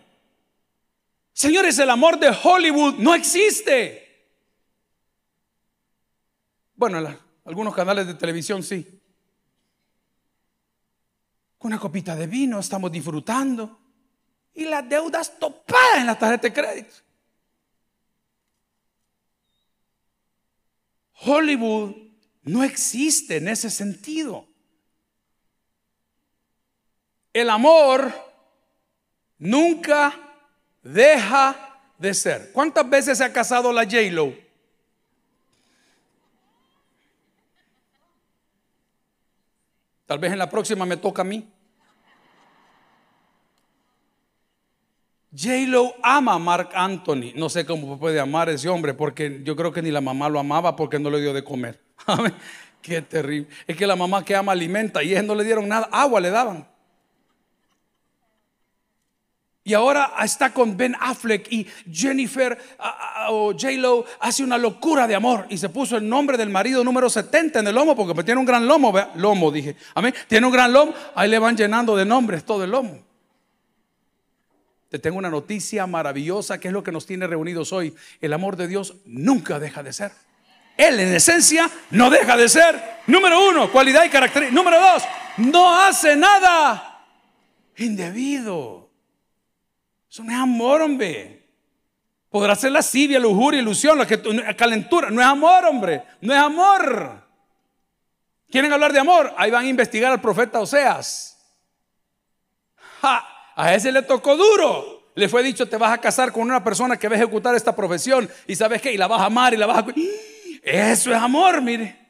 Señores, 1.32 1.78
el 1.78 1.90
amor 1.90 2.18
de 2.18 2.36
Hollywood 2.42 2.94
no 2.98 3.14
existe. 3.14 4.32
Bueno, 6.74 6.98
en 6.98 7.18
algunos 7.44 7.72
canales 7.72 8.08
de 8.08 8.14
televisión 8.14 8.64
sí. 8.64 9.01
Con 11.62 11.70
una 11.72 11.78
copita 11.78 12.16
de 12.16 12.26
vino 12.26 12.58
estamos 12.58 12.90
disfrutando 12.90 13.78
y 14.52 14.64
las 14.64 14.88
deudas 14.88 15.38
topadas 15.38 15.98
en 15.98 16.06
la 16.06 16.18
tarjeta 16.18 16.48
de 16.48 16.52
crédito. 16.52 16.96
Hollywood 21.24 21.94
no 22.42 22.64
existe 22.64 23.36
en 23.36 23.46
ese 23.46 23.70
sentido. 23.70 24.44
El 27.32 27.48
amor 27.48 28.12
nunca 29.38 30.12
deja 30.82 31.80
de 31.96 32.12
ser. 32.12 32.50
¿Cuántas 32.50 32.90
veces 32.90 33.18
se 33.18 33.24
ha 33.24 33.32
casado 33.32 33.72
la 33.72 33.84
J-Lo? 33.84 34.34
Tal 40.12 40.18
vez 40.18 40.30
en 40.30 40.38
la 40.38 40.50
próxima 40.50 40.84
me 40.84 40.98
toca 40.98 41.22
a 41.22 41.24
mí. 41.24 41.48
J-Lo 45.34 45.94
ama 46.02 46.34
a 46.34 46.38
Mark 46.38 46.68
Anthony. 46.74 47.32
No 47.34 47.48
sé 47.48 47.64
cómo 47.64 47.98
puede 47.98 48.20
amar 48.20 48.50
ese 48.50 48.68
hombre, 48.68 48.92
porque 48.92 49.40
yo 49.42 49.56
creo 49.56 49.72
que 49.72 49.80
ni 49.80 49.90
la 49.90 50.02
mamá 50.02 50.28
lo 50.28 50.38
amaba 50.38 50.76
porque 50.76 50.98
no 50.98 51.08
le 51.08 51.22
dio 51.22 51.32
de 51.32 51.42
comer. 51.42 51.80
Qué 52.82 53.00
terrible. 53.00 53.48
Es 53.66 53.74
que 53.74 53.86
la 53.86 53.96
mamá 53.96 54.22
que 54.22 54.36
ama 54.36 54.52
alimenta 54.52 55.02
y 55.02 55.12
ellos 55.12 55.24
no 55.24 55.34
le 55.34 55.44
dieron 55.44 55.66
nada, 55.66 55.88
agua 55.90 56.20
le 56.20 56.28
daban. 56.28 56.68
Y 59.64 59.74
ahora 59.74 60.12
está 60.24 60.52
con 60.52 60.76
Ben 60.76 60.96
Affleck 60.98 61.46
y 61.52 61.66
Jennifer 61.90 62.58
o 63.28 63.52
J-Lo 63.52 64.04
hace 64.18 64.42
una 64.42 64.58
locura 64.58 65.06
de 65.06 65.14
amor 65.14 65.46
y 65.50 65.56
se 65.56 65.68
puso 65.68 65.96
el 65.96 66.08
nombre 66.08 66.36
del 66.36 66.50
marido 66.50 66.82
número 66.82 67.08
70 67.08 67.60
en 67.60 67.68
el 67.68 67.74
lomo 67.74 67.94
porque 67.94 68.12
pues 68.12 68.26
tiene 68.26 68.40
un 68.40 68.46
gran 68.46 68.66
lomo, 68.66 68.92
lomo 69.14 69.52
dije. 69.52 69.76
Amén. 69.94 70.14
Tiene 70.26 70.46
un 70.46 70.52
gran 70.52 70.72
lomo, 70.72 70.92
ahí 71.14 71.30
le 71.30 71.38
van 71.38 71.56
llenando 71.56 71.96
de 71.96 72.04
nombres 72.04 72.44
todo 72.44 72.64
el 72.64 72.72
lomo. 72.72 72.98
Te 74.88 74.98
tengo 74.98 75.16
una 75.16 75.30
noticia 75.30 75.86
maravillosa 75.86 76.58
que 76.58 76.68
es 76.68 76.74
lo 76.74 76.82
que 76.82 76.90
nos 76.90 77.06
tiene 77.06 77.28
reunidos 77.28 77.72
hoy. 77.72 77.94
El 78.20 78.32
amor 78.32 78.56
de 78.56 78.66
Dios 78.66 78.94
nunca 79.06 79.60
deja 79.60 79.84
de 79.84 79.92
ser. 79.92 80.10
Él 80.76 80.98
en 80.98 81.14
esencia 81.14 81.70
no 81.92 82.10
deja 82.10 82.36
de 82.36 82.48
ser. 82.48 82.82
Número 83.06 83.48
uno, 83.48 83.70
cualidad 83.70 84.04
y 84.04 84.10
carácter. 84.10 84.52
Número 84.52 84.80
dos, 84.80 85.04
no 85.36 85.78
hace 85.78 86.16
nada 86.16 87.06
indebido. 87.76 88.81
Eso 90.12 90.22
no 90.24 90.30
es 90.30 90.38
amor, 90.38 90.82
hombre. 90.82 91.42
Podrá 92.28 92.54
ser 92.54 92.70
lascivia, 92.70 93.18
lujuria, 93.18 93.62
ilusión, 93.62 93.96
la 93.96 94.06
calentura. 94.54 95.08
No 95.08 95.22
es 95.22 95.26
amor, 95.26 95.64
hombre. 95.64 96.02
No 96.20 96.34
es 96.34 96.38
amor. 96.38 97.26
¿Quieren 98.50 98.70
hablar 98.74 98.92
de 98.92 98.98
amor? 98.98 99.32
Ahí 99.38 99.50
van 99.50 99.64
a 99.64 99.68
investigar 99.68 100.12
al 100.12 100.20
profeta 100.20 100.60
Oseas. 100.60 101.38
A 103.00 103.74
ese 103.74 103.90
le 103.90 104.02
tocó 104.02 104.36
duro. 104.36 105.12
Le 105.14 105.30
fue 105.30 105.42
dicho, 105.42 105.66
te 105.66 105.78
vas 105.78 105.94
a 105.94 105.98
casar 105.98 106.30
con 106.30 106.42
una 106.42 106.62
persona 106.62 106.98
que 106.98 107.08
va 107.08 107.14
a 107.14 107.18
ejecutar 107.18 107.54
esta 107.54 107.74
profesión. 107.74 108.28
Y 108.46 108.54
sabes 108.54 108.82
qué, 108.82 108.92
y 108.92 108.98
la 108.98 109.06
vas 109.06 109.22
a 109.22 109.26
amar 109.26 109.54
y 109.54 109.56
la 109.56 109.64
vas 109.64 109.78
a... 109.78 109.86
Eso 110.62 111.10
es 111.10 111.16
amor, 111.16 111.62
mire. 111.62 112.01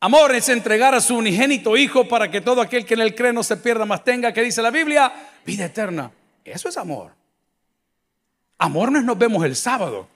Amor 0.00 0.34
es 0.34 0.48
entregar 0.48 0.94
a 0.94 1.00
su 1.00 1.16
unigénito 1.16 1.76
Hijo 1.76 2.06
para 2.06 2.30
que 2.30 2.40
todo 2.40 2.60
aquel 2.60 2.84
que 2.84 2.94
en 2.94 3.00
él 3.00 3.14
cree 3.14 3.32
no 3.32 3.42
se 3.42 3.56
pierda, 3.56 3.86
más 3.86 4.04
tenga, 4.04 4.32
que 4.32 4.42
dice 4.42 4.60
la 4.60 4.70
Biblia, 4.70 5.12
vida 5.44 5.64
eterna. 5.64 6.10
Eso 6.44 6.68
es 6.68 6.76
amor. 6.76 7.12
Amor 8.58 8.92
no 8.92 9.00
nos 9.02 9.18
vemos 9.18 9.44
el 9.44 9.56
sábado. 9.56 10.08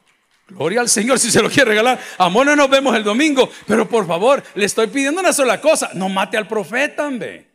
Gloria 0.49 0.80
al 0.80 0.88
Señor 0.88 1.18
si 1.18 1.30
se 1.30 1.42
lo 1.42 1.49
quiere 1.49 1.70
regalar. 1.70 1.99
Amor 2.18 2.46
no 2.46 2.56
nos 2.56 2.68
vemos 2.68 2.94
el 2.94 3.04
domingo. 3.04 3.49
Pero 3.66 3.88
por 3.88 4.06
favor, 4.06 4.42
le 4.54 4.64
estoy 4.64 4.88
pidiendo 4.88 5.20
una 5.20 5.32
sola 5.32 5.60
cosa. 5.60 5.90
No 5.94 6.08
mate 6.08 6.37
al 6.37 6.46
profeta, 6.46 7.06
hombre. 7.06 7.49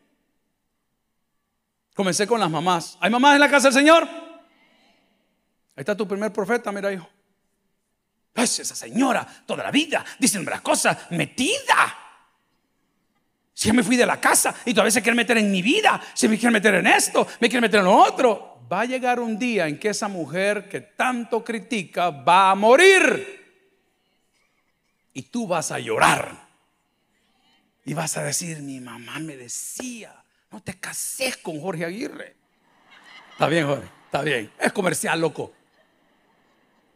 Comencé 1.94 2.26
con 2.26 2.40
las 2.40 2.50
mamás. 2.50 2.96
¿Hay 3.00 3.10
mamás 3.10 3.34
en 3.34 3.40
la 3.40 3.50
casa 3.50 3.68
del 3.68 3.74
Señor? 3.74 4.04
Ahí 4.04 5.82
está 5.82 5.96
tu 5.96 6.08
primer 6.08 6.32
profeta, 6.32 6.72
mira 6.72 6.92
hijo. 6.92 7.08
Es 8.34 8.60
esa 8.60 8.74
señora 8.74 9.26
toda 9.46 9.64
la 9.64 9.70
vida 9.70 10.04
diciendo 10.18 10.50
las 10.50 10.60
cosas 10.60 11.10
metida. 11.10 12.05
Si 13.56 13.68
ya 13.68 13.72
me 13.72 13.82
fui 13.82 13.96
de 13.96 14.04
la 14.04 14.20
casa 14.20 14.54
y 14.66 14.74
todavía 14.74 14.90
se 14.90 15.00
quiere 15.00 15.16
meter 15.16 15.38
en 15.38 15.50
mi 15.50 15.62
vida, 15.62 15.98
si 16.12 16.28
me 16.28 16.36
quiere 16.36 16.52
meter 16.52 16.74
en 16.74 16.86
esto, 16.86 17.26
me 17.40 17.48
quiere 17.48 17.62
meter 17.62 17.80
en 17.80 17.86
lo 17.86 17.96
otro. 17.96 18.60
Va 18.70 18.82
a 18.82 18.84
llegar 18.84 19.18
un 19.18 19.38
día 19.38 19.66
en 19.66 19.78
que 19.78 19.88
esa 19.88 20.08
mujer 20.08 20.68
que 20.68 20.82
tanto 20.82 21.42
critica 21.42 22.10
va 22.10 22.50
a 22.50 22.54
morir. 22.54 23.72
Y 25.14 25.22
tú 25.22 25.46
vas 25.46 25.72
a 25.72 25.78
llorar. 25.78 26.36
Y 27.86 27.94
vas 27.94 28.18
a 28.18 28.24
decir, 28.24 28.60
mi 28.60 28.78
mamá 28.78 29.20
me 29.20 29.38
decía, 29.38 30.12
no 30.50 30.60
te 30.60 30.78
cases 30.78 31.38
con 31.38 31.58
Jorge 31.58 31.86
Aguirre. 31.86 32.36
Está 33.32 33.48
bien, 33.48 33.66
Jorge, 33.66 33.88
está 34.04 34.20
bien. 34.20 34.52
Es 34.58 34.70
comercial, 34.74 35.18
loco. 35.18 35.54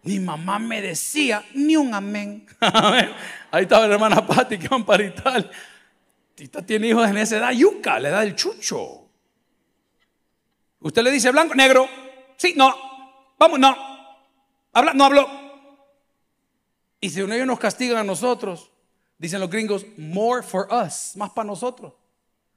Mi 0.03 0.21
mamá 0.21 0.59
me 0.59 0.83
decía, 0.83 1.43
ni 1.55 1.75
un 1.77 1.95
amén. 1.95 2.47
Ahí 3.51 3.63
estaba 3.63 3.87
la 3.87 3.95
hermana 3.95 4.27
Patti, 4.27 4.59
que 4.59 4.69
van 4.69 4.85
para 4.85 5.03
Italia. 5.05 5.51
Tita 6.41 6.65
tiene 6.65 6.89
hijos 6.89 7.07
en 7.07 7.19
esa 7.19 7.37
edad, 7.37 7.51
yuca, 7.53 8.01
le 8.01 8.09
da 8.09 8.23
el 8.23 8.35
chucho. 8.35 9.11
Usted 10.79 11.03
le 11.03 11.11
dice 11.11 11.31
blanco, 11.31 11.55
negro. 11.55 11.87
Sí, 12.39 12.55
no. 12.57 12.75
Vamos, 13.39 13.59
no. 13.59 13.77
Habla, 14.73 14.95
no 14.95 15.05
hablo. 15.05 15.29
Y 16.99 17.11
si 17.11 17.21
ellos 17.21 17.47
nos 17.47 17.59
castigan 17.59 17.99
a 17.99 18.05
nosotros, 18.05 18.73
dicen 19.19 19.39
los 19.39 19.51
gringos, 19.51 19.85
more 19.99 20.43
for 20.43 20.67
us, 20.73 21.15
más 21.15 21.29
para 21.29 21.47
nosotros. 21.47 21.93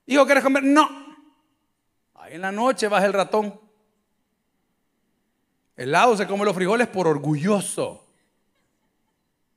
Hijo, 0.05 0.25
¿quieres 0.25 0.45
comer? 0.45 0.63
No. 0.63 0.89
Ahí 2.13 2.35
en 2.35 2.41
la 2.41 2.53
noche 2.53 2.87
baja 2.87 3.05
el 3.05 3.11
ratón. 3.11 3.59
El 5.75 5.91
lado 5.91 6.15
se 6.15 6.25
come 6.25 6.45
los 6.45 6.55
frijoles 6.55 6.87
por 6.87 7.05
orgulloso. 7.05 8.02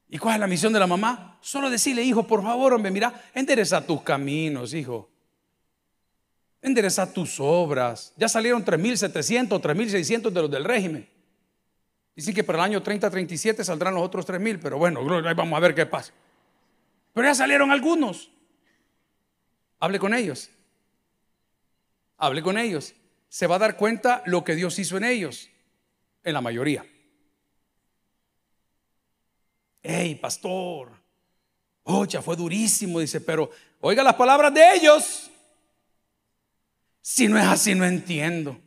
¿Y 0.09 0.19
cuál 0.19 0.35
es 0.35 0.41
la 0.41 0.47
misión 0.47 0.73
de 0.73 0.79
la 0.79 0.87
mamá? 0.87 1.39
Solo 1.41 1.69
decirle, 1.69 2.03
hijo, 2.03 2.27
por 2.27 2.43
favor, 2.43 2.75
hombre, 2.75 2.91
mira, 2.91 3.25
endereza 3.35 3.85
tus 3.85 4.03
caminos, 4.03 4.73
hijo. 4.73 5.09
Endereza 6.63 7.13
tus 7.13 7.39
obras. 7.41 8.13
Ya 8.17 8.29
salieron 8.29 8.65
3.700, 8.65 9.61
3.600 9.61 10.31
de 10.31 10.43
los 10.43 10.51
del 10.51 10.65
régimen. 10.65 11.09
Dicen 12.15 12.35
que 12.35 12.45
para 12.45 12.59
el 12.59 12.65
año 12.65 12.83
30-37 12.83 13.63
saldrán 13.63 13.95
los 13.95 14.03
otros 14.03 14.27
3.000, 14.27 14.59
pero 14.63 14.79
bueno, 14.79 15.01
ahí 15.27 15.35
vamos 15.35 15.57
a 15.57 15.61
ver 15.61 15.75
qué 15.75 15.87
pasa. 15.87 16.13
Pero 17.13 17.29
ya 17.29 17.35
salieron 17.35 17.71
algunos. 17.71 18.31
Hable 19.81 19.99
con 19.99 20.15
ellos. 20.15 20.51
Hable 22.17 22.43
con 22.43 22.57
ellos. 22.59 22.95
Se 23.29 23.47
va 23.47 23.57
a 23.57 23.59
dar 23.59 23.77
cuenta 23.77 24.23
lo 24.25 24.45
que 24.45 24.55
Dios 24.55 24.79
hizo 24.79 24.97
en 24.97 25.05
ellos, 25.05 25.51
en 26.25 26.33
la 26.33 26.41
mayoría. 26.41 26.87
Hey, 29.89 30.17
pastor. 30.17 30.91
Ocha, 31.85 32.21
fue 32.21 32.35
durísimo, 32.35 32.99
dice, 32.99 33.21
pero 33.21 33.49
oiga 33.81 34.03
las 34.03 34.17
palabras 34.17 34.53
de 34.53 34.75
ellos. 34.75 35.31
Si 37.01 37.29
no 37.29 37.39
es 37.39 37.45
así, 37.45 37.73
no 37.73 37.85
entiendo. 37.85 38.59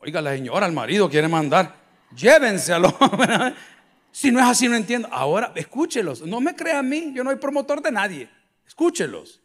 Oiga, 0.00 0.20
la 0.20 0.32
señora, 0.32 0.66
el 0.66 0.72
marido 0.72 1.08
quiere 1.08 1.28
mandar, 1.28 1.74
llévenselo. 2.14 2.94
si 4.12 4.30
no 4.30 4.38
es 4.38 4.44
así, 4.44 4.68
no 4.68 4.76
entiendo. 4.76 5.08
Ahora, 5.10 5.52
escúchelos. 5.54 6.20
No 6.20 6.42
me 6.42 6.54
crea 6.54 6.80
a 6.80 6.82
mí, 6.82 7.12
yo 7.14 7.24
no 7.24 7.30
soy 7.30 7.38
promotor 7.38 7.80
de 7.80 7.90
nadie. 7.90 8.28
Escúchelos. 8.66 9.40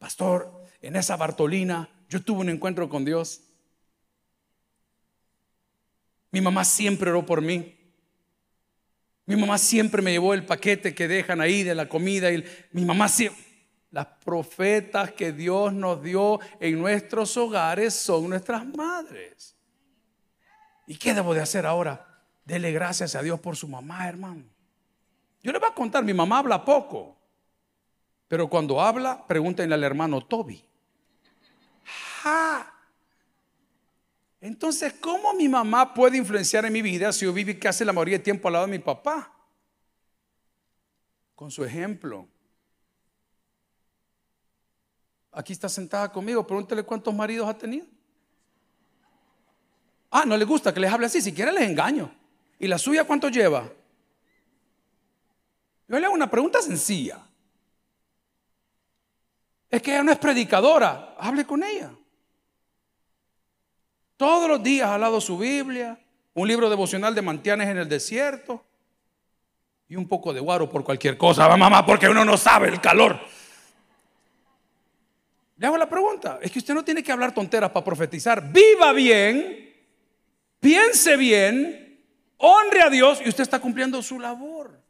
Pastor, 0.00 0.66
en 0.80 0.96
esa 0.96 1.16
Bartolina 1.16 1.88
yo 2.08 2.20
tuve 2.20 2.40
un 2.40 2.48
encuentro 2.48 2.88
con 2.88 3.04
Dios. 3.04 3.42
Mi 6.32 6.40
mamá 6.40 6.64
siempre 6.64 7.10
oró 7.10 7.24
por 7.24 7.42
mí. 7.42 7.78
Mi 9.26 9.36
mamá 9.36 9.58
siempre 9.58 10.02
me 10.02 10.12
llevó 10.12 10.34
el 10.34 10.44
paquete 10.44 10.94
que 10.94 11.08
dejan 11.08 11.40
ahí 11.40 11.62
de 11.62 11.74
la 11.74 11.88
comida. 11.88 12.30
Y 12.32 12.44
mi 12.72 12.84
mamá 12.84 13.08
siempre... 13.08 13.52
Las 13.92 14.06
profetas 14.24 15.12
que 15.12 15.32
Dios 15.32 15.70
nos 15.74 16.02
dio 16.02 16.40
en 16.60 16.78
nuestros 16.80 17.36
hogares 17.36 17.92
son 17.92 18.30
nuestras 18.30 18.64
madres. 18.64 19.54
¿Y 20.86 20.96
qué 20.96 21.12
debo 21.12 21.34
de 21.34 21.42
hacer 21.42 21.66
ahora? 21.66 22.22
Dele 22.42 22.72
gracias 22.72 23.14
a 23.14 23.22
Dios 23.22 23.38
por 23.38 23.54
su 23.54 23.68
mamá, 23.68 24.08
hermano. 24.08 24.44
Yo 25.42 25.52
le 25.52 25.58
voy 25.58 25.68
a 25.68 25.74
contar, 25.74 26.02
mi 26.04 26.14
mamá 26.14 26.38
habla 26.38 26.64
poco, 26.64 27.18
pero 28.28 28.48
cuando 28.48 28.80
habla, 28.80 29.26
pregúntenle 29.26 29.74
al 29.74 29.84
hermano 29.84 30.22
Toby. 30.22 30.64
Entonces, 34.42 34.92
¿cómo 34.94 35.32
mi 35.34 35.48
mamá 35.48 35.94
puede 35.94 36.16
influenciar 36.16 36.64
en 36.64 36.72
mi 36.72 36.82
vida 36.82 37.12
si 37.12 37.24
yo 37.24 37.32
viví 37.32 37.56
casi 37.60 37.84
la 37.84 37.92
mayoría 37.92 38.16
del 38.16 38.24
tiempo 38.24 38.48
al 38.48 38.54
lado 38.54 38.66
de 38.66 38.72
mi 38.72 38.80
papá? 38.80 39.32
Con 41.36 41.48
su 41.48 41.64
ejemplo. 41.64 42.26
Aquí 45.30 45.52
está 45.52 45.68
sentada 45.68 46.10
conmigo, 46.10 46.44
pregúntele 46.44 46.82
cuántos 46.82 47.14
maridos 47.14 47.48
ha 47.48 47.56
tenido. 47.56 47.86
Ah, 50.10 50.24
no 50.26 50.36
le 50.36 50.44
gusta 50.44 50.74
que 50.74 50.80
les 50.80 50.90
hable 50.90 51.06
así, 51.06 51.22
si 51.22 51.32
quiere 51.32 51.52
les 51.52 51.62
engaño. 51.62 52.12
¿Y 52.58 52.66
la 52.66 52.78
suya 52.78 53.04
cuánto 53.04 53.28
lleva? 53.28 53.72
Yo 55.86 56.00
le 56.00 56.04
hago 56.04 56.14
una 56.16 56.28
pregunta 56.28 56.60
sencilla. 56.60 57.24
Es 59.70 59.80
que 59.80 59.92
ella 59.92 60.02
no 60.02 60.10
es 60.10 60.18
predicadora, 60.18 61.14
hable 61.16 61.46
con 61.46 61.62
ella. 61.62 61.94
Todos 64.22 64.48
los 64.48 64.62
días 64.62 64.88
al 64.88 65.00
lado 65.00 65.20
su 65.20 65.36
Biblia, 65.36 65.98
un 66.34 66.46
libro 66.46 66.70
devocional 66.70 67.12
de 67.12 67.22
mantianes 67.22 67.68
en 67.68 67.78
el 67.78 67.88
desierto 67.88 68.64
y 69.88 69.96
un 69.96 70.06
poco 70.06 70.32
de 70.32 70.38
guaro 70.38 70.70
por 70.70 70.84
cualquier 70.84 71.18
cosa. 71.18 71.48
Va 71.48 71.56
mamá, 71.56 71.84
porque 71.84 72.08
uno 72.08 72.24
no 72.24 72.36
sabe 72.36 72.68
el 72.68 72.80
calor. 72.80 73.18
Le 75.56 75.66
hago 75.66 75.76
la 75.76 75.88
pregunta, 75.88 76.38
es 76.40 76.52
que 76.52 76.60
usted 76.60 76.72
no 76.72 76.84
tiene 76.84 77.02
que 77.02 77.10
hablar 77.10 77.34
tonteras 77.34 77.72
para 77.72 77.84
profetizar. 77.84 78.48
Viva 78.52 78.92
bien, 78.92 79.74
piense 80.60 81.16
bien, 81.16 82.00
honre 82.36 82.82
a 82.82 82.90
Dios 82.90 83.20
y 83.24 83.28
usted 83.28 83.42
está 83.42 83.58
cumpliendo 83.58 84.00
su 84.04 84.20
labor. 84.20 84.80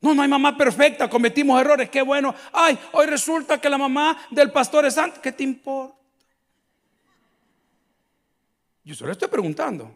No, 0.00 0.16
no 0.16 0.22
hay 0.22 0.28
mamá 0.28 0.56
perfecta, 0.56 1.08
cometimos 1.08 1.60
errores, 1.60 1.88
qué 1.90 2.02
bueno. 2.02 2.34
Ay, 2.52 2.76
hoy 2.90 3.06
resulta 3.06 3.60
que 3.60 3.70
la 3.70 3.78
mamá 3.78 4.18
del 4.32 4.50
pastor 4.50 4.84
es 4.84 4.94
santa. 4.94 5.22
¿Qué 5.22 5.30
te 5.30 5.44
importa? 5.44 5.97
Yo 8.88 8.94
se 8.94 9.04
lo 9.04 9.12
estoy 9.12 9.28
preguntando. 9.28 9.94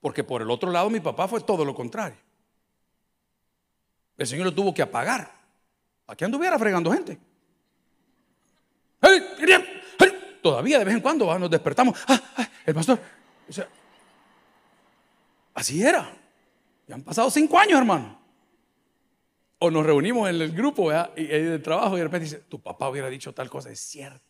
Porque 0.00 0.24
por 0.24 0.42
el 0.42 0.50
otro 0.50 0.68
lado 0.68 0.90
mi 0.90 0.98
papá 0.98 1.28
fue 1.28 1.40
todo 1.42 1.64
lo 1.64 1.76
contrario. 1.76 2.18
El 4.16 4.26
Señor 4.26 4.46
lo 4.46 4.52
tuvo 4.52 4.74
que 4.74 4.82
apagar. 4.82 5.32
¿A 6.08 6.16
qué 6.16 6.24
anduviera 6.24 6.58
fregando 6.58 6.90
gente? 6.90 7.16
Todavía 10.42 10.80
de 10.80 10.86
vez 10.86 10.94
en 10.94 11.00
cuando 11.00 11.38
nos 11.38 11.48
despertamos. 11.48 11.96
Ah, 12.08 12.20
ah, 12.38 12.48
el 12.66 12.74
pastor. 12.74 12.98
así 15.54 15.80
era. 15.80 16.12
Ya 16.88 16.96
han 16.96 17.02
pasado 17.02 17.30
cinco 17.30 17.60
años, 17.60 17.78
hermano. 17.78 18.20
O 19.60 19.70
nos 19.70 19.86
reunimos 19.86 20.28
en 20.28 20.40
el 20.40 20.50
grupo 20.50 20.90
y, 21.14 21.26
de 21.26 21.60
trabajo 21.60 21.94
y 21.94 21.98
de 21.98 22.04
repente 22.04 22.24
dice, 22.24 22.38
tu 22.38 22.60
papá 22.60 22.88
hubiera 22.88 23.08
dicho 23.08 23.32
tal 23.32 23.48
cosa. 23.48 23.70
Es 23.70 23.78
cierto. 23.78 24.27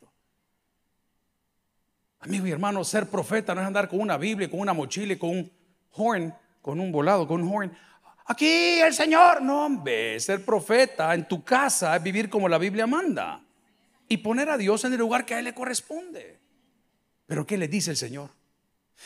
Amigo 2.20 2.46
y 2.46 2.50
hermano, 2.50 2.82
ser 2.82 3.08
profeta 3.08 3.54
no 3.54 3.60
es 3.60 3.66
andar 3.66 3.88
con 3.88 4.00
una 4.00 4.16
Biblia, 4.16 4.50
con 4.50 4.60
una 4.60 4.72
mochila, 4.72 5.16
con 5.16 5.30
un 5.30 5.52
horn, 5.92 6.34
con 6.60 6.80
un 6.80 6.90
volado, 6.90 7.28
con 7.28 7.42
un 7.42 7.54
horn. 7.54 7.78
Aquí 8.26 8.80
el 8.80 8.92
Señor. 8.92 9.40
No, 9.40 9.66
hombre, 9.66 10.18
ser 10.18 10.44
profeta 10.44 11.14
en 11.14 11.28
tu 11.28 11.44
casa 11.44 11.94
es 11.96 12.02
vivir 12.02 12.28
como 12.28 12.48
la 12.48 12.58
Biblia 12.58 12.86
manda 12.86 13.40
y 14.08 14.16
poner 14.16 14.50
a 14.50 14.58
Dios 14.58 14.84
en 14.84 14.92
el 14.92 14.98
lugar 14.98 15.24
que 15.24 15.34
a 15.34 15.38
Él 15.38 15.44
le 15.44 15.54
corresponde. 15.54 16.38
Pero 17.26 17.46
¿qué 17.46 17.56
le 17.56 17.68
dice 17.68 17.92
el 17.92 17.96
Señor? 17.96 18.30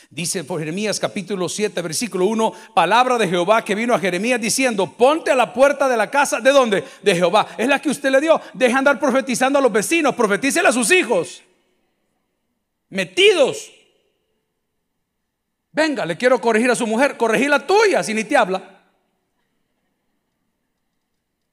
Dice 0.09 0.43
por 0.43 0.57
Jeremías 0.57 0.99
capítulo 0.99 1.47
7, 1.47 1.79
versículo 1.83 2.25
1, 2.25 2.51
palabra 2.73 3.19
de 3.19 3.27
Jehová 3.27 3.63
que 3.63 3.75
vino 3.75 3.93
a 3.93 3.99
Jeremías 3.99 4.41
diciendo, 4.41 4.91
ponte 4.91 5.29
a 5.29 5.35
la 5.35 5.53
puerta 5.53 5.87
de 5.87 5.97
la 5.97 6.09
casa, 6.09 6.39
¿de 6.39 6.49
dónde? 6.49 6.83
De 7.03 7.15
Jehová. 7.15 7.47
Es 7.59 7.67
la 7.67 7.79
que 7.79 7.91
usted 7.91 8.09
le 8.09 8.19
dio. 8.19 8.41
Deja 8.55 8.79
andar 8.79 8.99
profetizando 8.99 9.59
a 9.59 9.61
los 9.61 9.71
vecinos, 9.71 10.15
profetícele 10.15 10.67
a 10.67 10.71
sus 10.71 10.89
hijos 10.91 11.43
metidos. 12.93 13.71
Venga, 15.71 16.05
le 16.05 16.15
quiero 16.15 16.39
corregir 16.39 16.69
a 16.69 16.75
su 16.75 16.85
mujer, 16.85 17.17
corregí 17.17 17.47
la 17.47 17.65
tuya 17.65 18.03
si 18.03 18.13
ni 18.13 18.23
te 18.23 18.37
habla. 18.37 18.81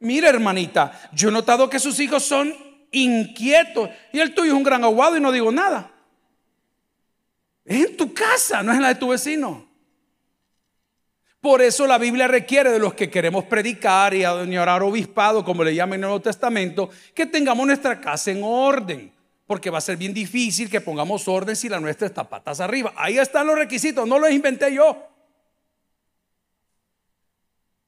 Mira, 0.00 0.28
hermanita, 0.28 1.10
yo 1.12 1.30
he 1.30 1.32
notado 1.32 1.68
que 1.68 1.78
sus 1.78 1.98
hijos 2.00 2.22
son 2.22 2.54
inquietos 2.90 3.88
y 4.12 4.20
el 4.20 4.34
tuyo 4.34 4.52
es 4.52 4.56
un 4.56 4.62
gran 4.62 4.84
aguado 4.84 5.16
y 5.16 5.20
no 5.20 5.32
digo 5.32 5.50
nada. 5.50 5.90
Es 7.64 7.86
en 7.86 7.96
tu 7.96 8.12
casa, 8.12 8.62
no 8.62 8.72
es 8.72 8.76
en 8.76 8.82
la 8.82 8.88
de 8.88 8.94
tu 8.96 9.08
vecino. 9.08 9.66
Por 11.40 11.62
eso 11.62 11.86
la 11.86 11.96
Biblia 11.96 12.28
requiere 12.28 12.70
de 12.70 12.78
los 12.78 12.92
que 12.92 13.08
queremos 13.08 13.44
predicar 13.44 14.12
y 14.12 14.24
adorar 14.24 14.82
obispado, 14.82 15.42
como 15.42 15.64
le 15.64 15.74
llaman 15.74 15.94
en 15.94 16.04
el 16.04 16.08
Nuevo 16.08 16.20
Testamento, 16.20 16.90
que 17.14 17.24
tengamos 17.24 17.66
nuestra 17.66 17.98
casa 17.98 18.30
en 18.30 18.42
orden 18.42 19.19
porque 19.50 19.68
va 19.68 19.78
a 19.78 19.80
ser 19.80 19.96
bien 19.96 20.14
difícil 20.14 20.70
que 20.70 20.80
pongamos 20.80 21.26
orden 21.26 21.56
si 21.56 21.68
la 21.68 21.80
nuestra 21.80 22.06
está 22.06 22.22
patas 22.22 22.60
arriba. 22.60 22.94
Ahí 22.96 23.18
están 23.18 23.48
los 23.48 23.58
requisitos, 23.58 24.06
no 24.06 24.16
los 24.16 24.30
inventé 24.30 24.72
yo. 24.72 25.08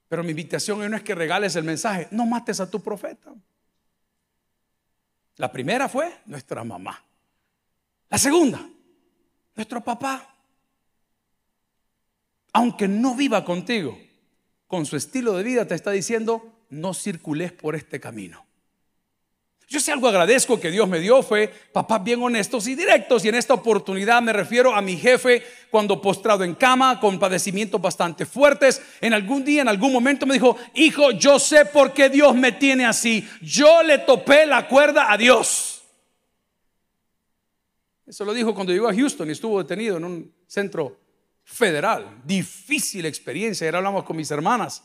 Pero 0.08 0.24
mi 0.24 0.30
invitación 0.30 0.80
hoy 0.80 0.88
no 0.88 0.96
es 0.96 1.04
que 1.04 1.14
regales 1.14 1.54
el 1.54 1.62
mensaje, 1.62 2.08
no 2.10 2.26
mates 2.26 2.58
a 2.58 2.68
tu 2.68 2.82
profeta. 2.82 3.32
La 5.36 5.52
primera 5.52 5.88
fue 5.88 6.12
nuestra 6.26 6.64
mamá. 6.64 7.00
La 8.08 8.18
segunda, 8.18 8.68
nuestro 9.54 9.84
papá. 9.84 10.34
Aunque 12.54 12.88
no 12.88 13.14
viva 13.14 13.44
contigo, 13.44 13.96
con 14.66 14.84
su 14.84 14.96
estilo 14.96 15.34
de 15.34 15.44
vida 15.44 15.68
te 15.68 15.76
está 15.76 15.92
diciendo, 15.92 16.64
no 16.70 16.92
circules 16.92 17.52
por 17.52 17.76
este 17.76 18.00
camino. 18.00 18.44
Yo 19.72 19.80
si 19.80 19.90
algo 19.90 20.06
agradezco 20.06 20.60
que 20.60 20.70
Dios 20.70 20.86
me 20.86 21.00
dio 21.00 21.22
fue 21.22 21.48
papás 21.48 22.04
bien 22.04 22.22
honestos 22.22 22.66
y 22.66 22.74
directos 22.74 23.24
y 23.24 23.30
en 23.30 23.36
esta 23.36 23.54
oportunidad 23.54 24.20
me 24.20 24.34
refiero 24.34 24.74
a 24.74 24.82
mi 24.82 24.98
jefe 24.98 25.42
cuando 25.70 25.98
postrado 25.98 26.44
en 26.44 26.54
cama 26.54 27.00
con 27.00 27.18
padecimientos 27.18 27.80
bastante 27.80 28.26
fuertes, 28.26 28.82
en 29.00 29.14
algún 29.14 29.42
día, 29.46 29.62
en 29.62 29.68
algún 29.68 29.90
momento 29.90 30.26
me 30.26 30.34
dijo, 30.34 30.58
hijo, 30.74 31.12
yo 31.12 31.38
sé 31.38 31.64
por 31.64 31.94
qué 31.94 32.10
Dios 32.10 32.34
me 32.34 32.52
tiene 32.52 32.84
así, 32.84 33.26
yo 33.40 33.82
le 33.82 33.96
topé 33.96 34.44
la 34.44 34.68
cuerda 34.68 35.10
a 35.10 35.16
Dios. 35.16 35.82
Eso 38.06 38.26
lo 38.26 38.34
dijo 38.34 38.54
cuando 38.54 38.74
llegó 38.74 38.90
a 38.90 38.94
Houston 38.94 39.30
y 39.30 39.32
estuvo 39.32 39.58
detenido 39.58 39.96
en 39.96 40.04
un 40.04 40.34
centro 40.46 41.00
federal. 41.44 42.20
Difícil 42.22 43.06
experiencia, 43.06 43.66
ahora 43.68 43.78
hablamos 43.78 44.04
con 44.04 44.18
mis 44.18 44.30
hermanas. 44.30 44.84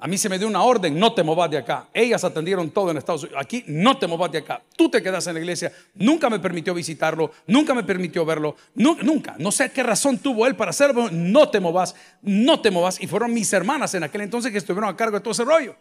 A 0.00 0.06
mí 0.06 0.16
se 0.16 0.28
me 0.28 0.38
dio 0.38 0.46
una 0.46 0.62
orden, 0.62 0.96
no 0.96 1.12
te 1.12 1.24
movas 1.24 1.50
de 1.50 1.58
acá. 1.58 1.88
Ellas 1.92 2.22
atendieron 2.22 2.70
todo 2.70 2.92
en 2.92 2.98
Estados 2.98 3.24
Unidos. 3.24 3.42
Aquí 3.42 3.64
no 3.66 3.98
te 3.98 4.06
movas 4.06 4.30
de 4.30 4.38
acá. 4.38 4.62
Tú 4.76 4.88
te 4.88 5.02
quedas 5.02 5.26
en 5.26 5.34
la 5.34 5.40
iglesia. 5.40 5.72
Nunca 5.94 6.30
me 6.30 6.38
permitió 6.38 6.72
visitarlo, 6.72 7.32
nunca 7.48 7.74
me 7.74 7.82
permitió 7.82 8.24
verlo. 8.24 8.54
nunca. 8.74 9.34
No 9.38 9.50
sé 9.50 9.72
qué 9.72 9.82
razón 9.82 10.18
tuvo 10.18 10.46
él 10.46 10.54
para 10.54 10.70
hacerlo. 10.70 11.10
No 11.10 11.50
te 11.50 11.58
movas, 11.58 11.96
no 12.22 12.60
te 12.60 12.70
movas. 12.70 13.00
Y 13.00 13.08
fueron 13.08 13.34
mis 13.34 13.52
hermanas 13.52 13.92
en 13.94 14.04
aquel 14.04 14.20
entonces 14.20 14.52
que 14.52 14.58
estuvieron 14.58 14.88
a 14.88 14.96
cargo 14.96 15.16
de 15.16 15.20
todo 15.20 15.32
ese 15.32 15.44
rollo. 15.44 15.74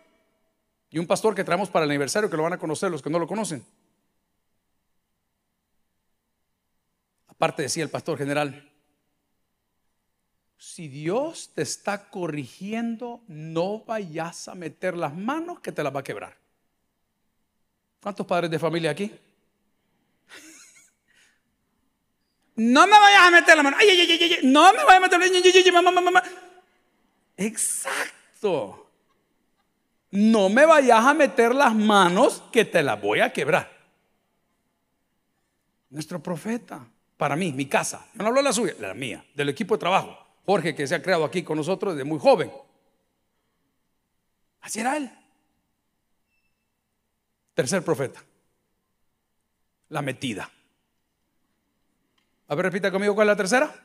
Y 0.89 0.97
un 0.97 1.05
pastor 1.05 1.35
que 1.35 1.43
traemos 1.43 1.69
para 1.69 1.85
el 1.85 1.91
aniversario 1.91 2.27
que 2.27 2.37
lo 2.37 2.43
van 2.43 2.53
a 2.53 2.57
conocer 2.57 2.89
los 2.89 3.03
que 3.03 3.11
no 3.11 3.19
lo 3.19 3.27
conocen. 3.27 3.63
Aparte 7.27 7.61
decía 7.61 7.83
el 7.83 7.91
pastor 7.91 8.17
general, 8.17 8.67
si 10.57 10.87
Dios 10.87 11.51
te 11.53 11.61
está 11.61 12.09
corrigiendo, 12.09 13.21
no 13.27 13.83
vayas 13.85 14.47
a 14.47 14.55
meter 14.55 14.97
las 14.97 15.13
manos 15.13 15.59
que 15.59 15.71
te 15.71 15.83
las 15.83 15.95
va 15.95 15.99
a 15.99 16.03
quebrar. 16.03 16.35
¿Cuántos 18.01 18.25
padres 18.25 18.49
de 18.49 18.59
familia 18.59 18.91
aquí? 18.91 19.11
No 22.59 22.87
me 22.87 22.99
vayas 22.99 23.21
a 23.21 23.29
meter 23.29 23.55
la 23.55 23.61
mano. 23.61 23.77
Ay, 23.79 23.87
ay, 23.87 24.01
ay, 24.01 24.19
ay, 24.19 24.39
no 24.41 24.73
me 24.73 24.83
vayas 24.83 24.97
a 24.97 25.17
meter 25.17 25.19
la 25.73 26.11
mano. 26.11 26.27
Exacto. 27.37 28.89
No 30.09 30.49
me 30.49 30.65
vayas 30.65 31.05
a 31.05 31.13
meter 31.13 31.53
las 31.53 31.75
manos 31.75 32.41
que 32.51 32.65
te 32.65 32.81
las 32.81 32.99
voy 32.99 33.19
a 33.19 33.31
quebrar. 33.31 33.71
Nuestro 35.91 36.21
profeta, 36.21 36.83
para 37.15 37.35
mí, 37.35 37.51
mi 37.51 37.67
casa, 37.67 38.07
no 38.15 38.25
hablo 38.25 38.39
de 38.39 38.45
la 38.45 38.53
suya, 38.53 38.73
la 38.79 38.95
mía, 38.95 39.23
del 39.35 39.49
equipo 39.49 39.75
de 39.75 39.79
trabajo. 39.79 40.26
Jorge, 40.47 40.73
que 40.73 40.87
se 40.87 40.95
ha 40.95 41.01
creado 41.01 41.25
aquí 41.25 41.43
con 41.43 41.57
nosotros 41.57 41.93
desde 41.93 42.07
muy 42.07 42.19
joven. 42.19 42.49
Así 44.61 44.79
era 44.79 44.95
él. 44.95 45.11
Tercer 47.53 47.83
profeta. 47.83 48.23
La 49.89 50.01
metida. 50.01 50.49
A 52.47 52.55
ver, 52.55 52.65
repita 52.65 52.89
conmigo 52.89 53.13
cuál 53.13 53.27
es 53.27 53.31
la 53.33 53.35
tercera. 53.35 53.75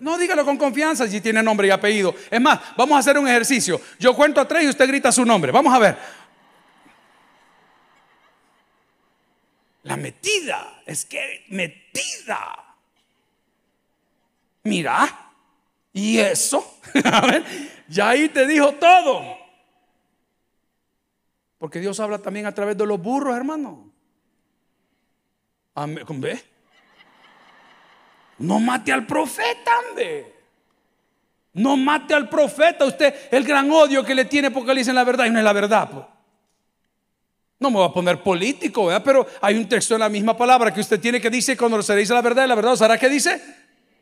No, 0.00 0.16
dígalo 0.16 0.44
con 0.44 0.56
confianza 0.56 1.08
si 1.08 1.20
tiene 1.20 1.42
nombre 1.42 1.66
y 1.66 1.72
apellido. 1.72 2.14
Es 2.30 2.40
más, 2.40 2.60
vamos 2.76 2.94
a 2.94 3.00
hacer 3.00 3.18
un 3.18 3.26
ejercicio. 3.26 3.80
Yo 3.98 4.14
cuento 4.14 4.40
a 4.40 4.46
tres 4.46 4.62
y 4.62 4.68
usted 4.68 4.86
grita 4.86 5.10
su 5.10 5.24
nombre. 5.24 5.50
Vamos 5.50 5.74
a 5.74 5.78
ver. 5.80 5.98
La 9.82 9.96
metida, 9.96 10.82
es 10.86 11.04
que 11.04 11.46
metida. 11.48 12.73
Mira, 14.64 15.30
y 15.92 16.18
eso, 16.18 16.78
ya 17.88 18.08
ahí 18.08 18.28
te 18.30 18.46
dijo 18.46 18.72
todo. 18.72 19.36
Porque 21.58 21.80
Dios 21.80 22.00
habla 22.00 22.18
también 22.18 22.46
a 22.46 22.52
través 22.52 22.76
de 22.76 22.86
los 22.86 23.00
burros, 23.00 23.36
hermano. 23.36 23.92
¿Ve? 26.08 26.42
No 28.38 28.58
mate 28.58 28.92
al 28.92 29.06
profeta, 29.06 29.70
hombre. 29.88 30.34
No 31.52 31.76
mate 31.76 32.14
al 32.14 32.28
profeta. 32.28 32.84
Usted, 32.84 33.14
el 33.30 33.44
gran 33.44 33.70
odio 33.70 34.04
que 34.04 34.14
le 34.14 34.24
tiene 34.24 34.50
porque 34.50 34.74
le 34.74 34.80
dicen 34.80 34.94
la 34.94 35.04
verdad 35.04 35.26
y 35.26 35.30
no 35.30 35.38
es 35.38 35.44
la 35.44 35.52
verdad. 35.52 36.08
No 37.60 37.70
me 37.70 37.76
voy 37.76 37.88
a 37.88 37.92
poner 37.92 38.22
político, 38.22 38.86
¿verdad? 38.86 39.02
pero 39.04 39.26
hay 39.40 39.56
un 39.56 39.68
texto 39.68 39.94
en 39.94 40.00
la 40.00 40.08
misma 40.08 40.36
palabra 40.36 40.74
que 40.74 40.80
usted 40.80 41.00
tiene 41.00 41.20
que 41.20 41.30
dice 41.30 41.56
cuando 41.56 41.82
se 41.82 41.94
le 41.94 42.00
dice 42.00 42.12
la 42.12 42.20
verdad, 42.22 42.46
la 42.46 42.54
verdad, 42.54 42.76
¿será 42.76 42.98
que 42.98 43.08
dice? 43.08 43.40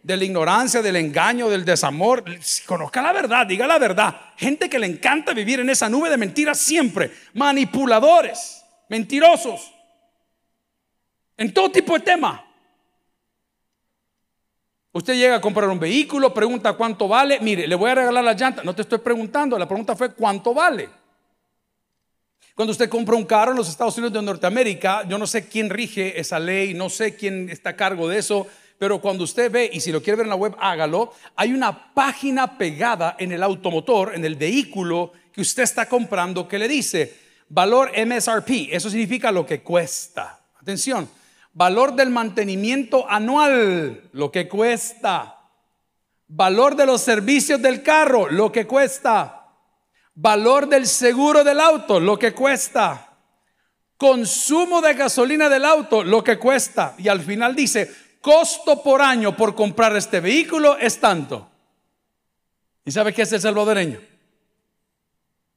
De 0.03 0.17
la 0.17 0.25
ignorancia, 0.25 0.83
del 0.83 0.97
engaño, 0.97 1.49
del 1.49 1.65
desamor. 1.65 2.25
Conozca 2.67 3.01
la 3.03 3.13
verdad, 3.13 3.47
diga 3.47 3.67
la 3.67 3.79
verdad. 3.79 4.15
Gente 4.37 4.69
que 4.69 4.79
le 4.79 4.87
encanta 4.87 5.33
vivir 5.33 5.61
en 5.61 5.71
esa 5.71 5.89
nube 5.89 6.11
de 6.11 6.17
mentiras 6.17 6.59
siempre. 6.59 7.13
Manipuladores, 7.35 8.65
mentirosos. 8.89 9.73
En 11.37 11.55
todo 11.55 11.71
tipo 11.71 11.95
de 11.95 12.01
tema. 12.01 12.45
Usted 14.95 15.15
llega 15.15 15.37
a 15.37 15.41
comprar 15.41 15.69
un 15.71 15.81
vehículo, 15.81 16.35
pregunta 16.35 16.75
cuánto 16.75 17.09
vale. 17.09 17.41
Mire, 17.41 17.67
le 17.67 17.75
voy 17.75 17.91
a 17.91 17.95
regalar 17.95 18.23
la 18.23 18.35
llanta. 18.35 18.63
No 18.63 18.75
te 18.75 18.83
estoy 18.83 18.99
preguntando, 18.99 19.59
la 19.59 19.67
pregunta 19.67 19.97
fue 19.97 20.13
cuánto 20.13 20.53
vale. 20.53 20.89
Cuando 22.55 22.73
usted 22.73 22.91
compra 22.91 23.17
un 23.17 23.25
carro 23.25 23.53
en 23.53 23.57
los 23.57 23.71
Estados 23.71 23.97
Unidos 23.97 24.13
de 24.13 24.21
Norteamérica, 24.21 25.09
yo 25.09 25.17
no 25.17 25.27
sé 25.27 25.49
quién 25.49 25.71
rige 25.71 26.21
esa 26.21 26.39
ley, 26.39 26.75
no 26.75 26.91
sé 26.91 27.17
quién 27.17 27.49
está 27.49 27.71
a 27.71 27.77
cargo 27.77 28.07
de 28.09 28.19
eso, 28.19 28.47
pero 28.83 29.01
cuando 29.01 29.23
usted 29.23 29.49
ve, 29.49 29.71
y 29.73 29.79
si 29.79 29.93
lo 29.93 30.03
quiere 30.03 30.17
ver 30.17 30.27
en 30.27 30.31
la 30.31 30.35
web, 30.35 30.57
hágalo, 30.59 31.13
hay 31.37 31.53
una 31.53 31.95
página 31.95 32.59
pegada 32.59 33.15
en 33.17 33.31
el 33.31 33.41
automotor, 33.45 34.13
en 34.13 34.25
el 34.25 34.35
vehículo 34.35 35.13
que 35.33 35.41
usted 35.41 35.63
está 35.63 35.89
comprando, 35.89 36.49
que 36.49 36.59
le 36.59 36.67
dice 36.67 37.17
valor 37.49 37.93
MSRP, 37.97 38.73
eso 38.73 38.91
significa 38.91 39.31
lo 39.31 39.47
que 39.47 39.63
cuesta. 39.63 40.41
Atención, 40.61 41.09
valor 41.53 41.95
del 41.95 42.11
mantenimiento 42.11 43.09
anual, 43.09 44.11
lo 44.15 44.33
que 44.33 44.49
cuesta. 44.49 45.39
Valor 46.27 46.75
de 46.75 46.87
los 46.87 47.03
servicios 47.03 47.63
del 47.63 47.85
carro, 47.85 48.29
lo 48.31 48.51
que 48.51 48.67
cuesta 48.67 49.47
Valor 50.17 50.69
del 50.69 50.89
seguro 50.89 51.45
del 51.45 51.61
auto, 51.61 52.01
lo 52.01 52.19
que 52.19 52.33
cuesta. 52.33 53.11
Consumo 53.97 54.81
de 54.81 54.95
gasolina 54.95 55.49
del 55.49 55.65
auto, 55.65 56.03
lo 56.03 56.25
que 56.25 56.37
cuesta. 56.37 56.97
Y 56.99 57.07
al 57.07 57.21
final 57.21 57.55
dice, 57.55 58.02
costo 58.23 58.83
por 58.83 59.03
año 59.03 59.37
por 59.37 59.55
comprar 59.55 59.95
este 59.97 60.21
vehículo 60.21 60.79
es 60.79 60.99
tanto. 60.99 61.51
¿Y 62.85 62.91
sabe 62.91 63.13
qué 63.13 63.23
es 63.23 63.33
el 63.33 63.41
salvadoreño? 63.41 64.01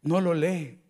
No 0.02 0.20
lo 0.20 0.34
lee. 0.34 0.82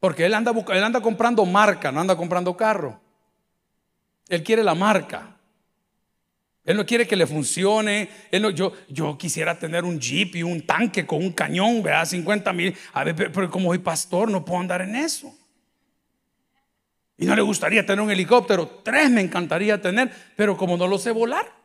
Porque 0.00 0.24
él 0.24 0.34
anda, 0.34 0.52
él 0.52 0.82
anda 0.82 1.00
comprando 1.00 1.44
marca, 1.44 1.92
no 1.92 2.00
anda 2.00 2.16
comprando 2.16 2.56
carro. 2.56 3.00
Él 4.28 4.42
quiere 4.42 4.64
la 4.64 4.74
marca. 4.74 5.36
Él 6.64 6.76
no 6.76 6.86
quiere 6.86 7.06
que 7.06 7.16
le 7.16 7.26
funcione. 7.26 8.08
yo, 8.54 8.72
yo 8.88 9.18
quisiera 9.18 9.58
tener 9.58 9.84
un 9.84 10.00
jeep 10.00 10.36
y 10.36 10.42
un 10.42 10.64
tanque 10.64 11.06
con 11.06 11.22
un 11.22 11.32
cañón, 11.32 11.82
¿verdad? 11.82 12.06
50 12.06 12.52
mil. 12.52 12.76
A 12.92 13.04
ver, 13.04 13.14
pero 13.14 13.50
como 13.50 13.70
soy 13.70 13.78
pastor, 13.78 14.30
no 14.30 14.44
puedo 14.44 14.60
andar 14.60 14.82
en 14.82 14.96
eso. 14.96 15.36
Y 17.18 17.26
no 17.26 17.36
le 17.36 17.42
gustaría 17.42 17.84
tener 17.84 18.02
un 18.02 18.10
helicóptero. 18.10 18.80
Tres 18.82 19.10
me 19.10 19.20
encantaría 19.20 19.80
tener, 19.80 20.10
pero 20.36 20.56
como 20.56 20.76
no 20.76 20.86
lo 20.86 20.98
sé 20.98 21.10
volar. 21.10 21.62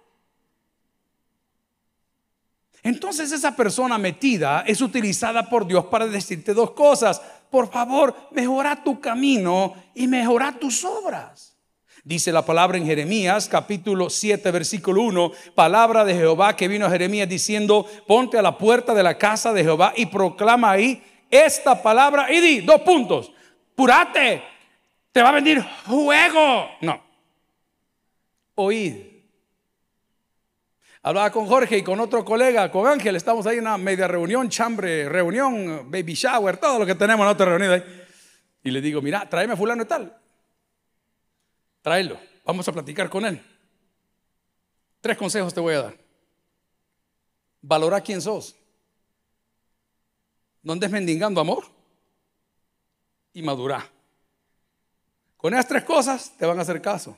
Entonces 2.84 3.32
esa 3.32 3.56
persona 3.56 3.98
metida 3.98 4.64
es 4.66 4.82
utilizada 4.82 5.50
por 5.50 5.68
Dios 5.68 5.86
para 5.86 6.08
decirte 6.08 6.54
dos 6.54 6.72
cosas. 6.72 7.22
Por 7.50 7.70
favor, 7.70 8.16
mejora 8.32 8.84
tu 8.84 9.00
camino 9.02 9.74
y 9.96 10.08
mejora 10.08 10.54
tus 10.58 10.86
obras. 10.86 11.58
Dice 12.04 12.32
la 12.32 12.46
palabra 12.46 12.78
en 12.78 12.86
Jeremías 12.86 13.50
capítulo 13.50 14.10
7 14.10 14.50
versículo 14.52 15.02
1, 15.02 15.32
palabra 15.56 16.06
de 16.06 16.16
Jehová 16.16 16.56
que 16.56 16.70
vino 16.70 16.86
a 16.86 16.90
Jeremías 16.90 17.28
diciendo, 17.28 17.86
ponte 18.08 18.38
a 18.38 18.42
la 18.42 18.58
puerta 18.58 18.94
de 18.94 19.04
la 19.04 19.18
casa 19.18 19.52
de 19.52 19.64
Jehová 19.64 19.92
y 19.94 20.06
proclama 20.06 20.72
ahí 20.72 21.04
esta 21.30 21.84
palabra 21.84 22.32
y 22.32 22.40
di, 22.40 22.62
dos 22.62 22.80
puntos, 22.84 23.34
purate, 23.76 24.42
te 25.18 25.24
va 25.24 25.30
a 25.30 25.32
venir 25.32 25.60
juego. 25.88 26.70
No, 26.82 27.02
oíd. 28.54 28.98
Hablaba 31.02 31.32
con 31.32 31.48
Jorge 31.48 31.80
y 31.80 31.82
con 31.82 32.00
otro 32.00 32.24
colega, 32.24 32.72
con 32.72 32.86
Ángel, 32.86 33.16
estamos 33.16 33.48
ahí 33.48 33.58
en 33.58 33.64
una 33.64 33.80
media 33.80 34.08
reunión, 34.08 34.48
chambre, 34.48 35.10
reunión, 35.10 35.90
baby 35.90 36.14
shower, 36.14 36.58
todo 36.58 36.78
lo 36.78 36.86
que 36.86 36.94
tenemos 36.94 37.26
en 37.26 37.32
otra 37.32 37.48
reunión 37.48 37.72
ahí. 37.72 38.06
Y 38.64 38.70
le 38.70 38.80
digo, 38.80 39.02
mira, 39.02 39.28
tráeme 39.28 39.56
fulano 39.56 39.82
y 39.82 39.86
tal. 39.88 40.16
Tráelo, 41.82 42.20
vamos 42.46 42.68
a 42.68 42.72
platicar 42.72 43.10
con 43.10 43.26
él. 43.26 43.42
Tres 45.02 45.18
consejos 45.18 45.52
te 45.52 45.60
voy 45.60 45.74
a 45.74 45.82
dar. 45.82 45.98
Valora 47.64 48.02
quién 48.02 48.22
sos. 48.22 48.56
No 50.62 50.74
andes 50.74 50.92
mendigando 50.92 51.42
amor 51.42 51.64
y 53.34 53.42
madura. 53.42 53.97
Con 55.38 55.54
esas 55.54 55.68
tres 55.68 55.84
cosas 55.84 56.34
te 56.38 56.46
van 56.46 56.58
a 56.60 56.64
hacer 56.64 56.82
caso. 56.82 57.18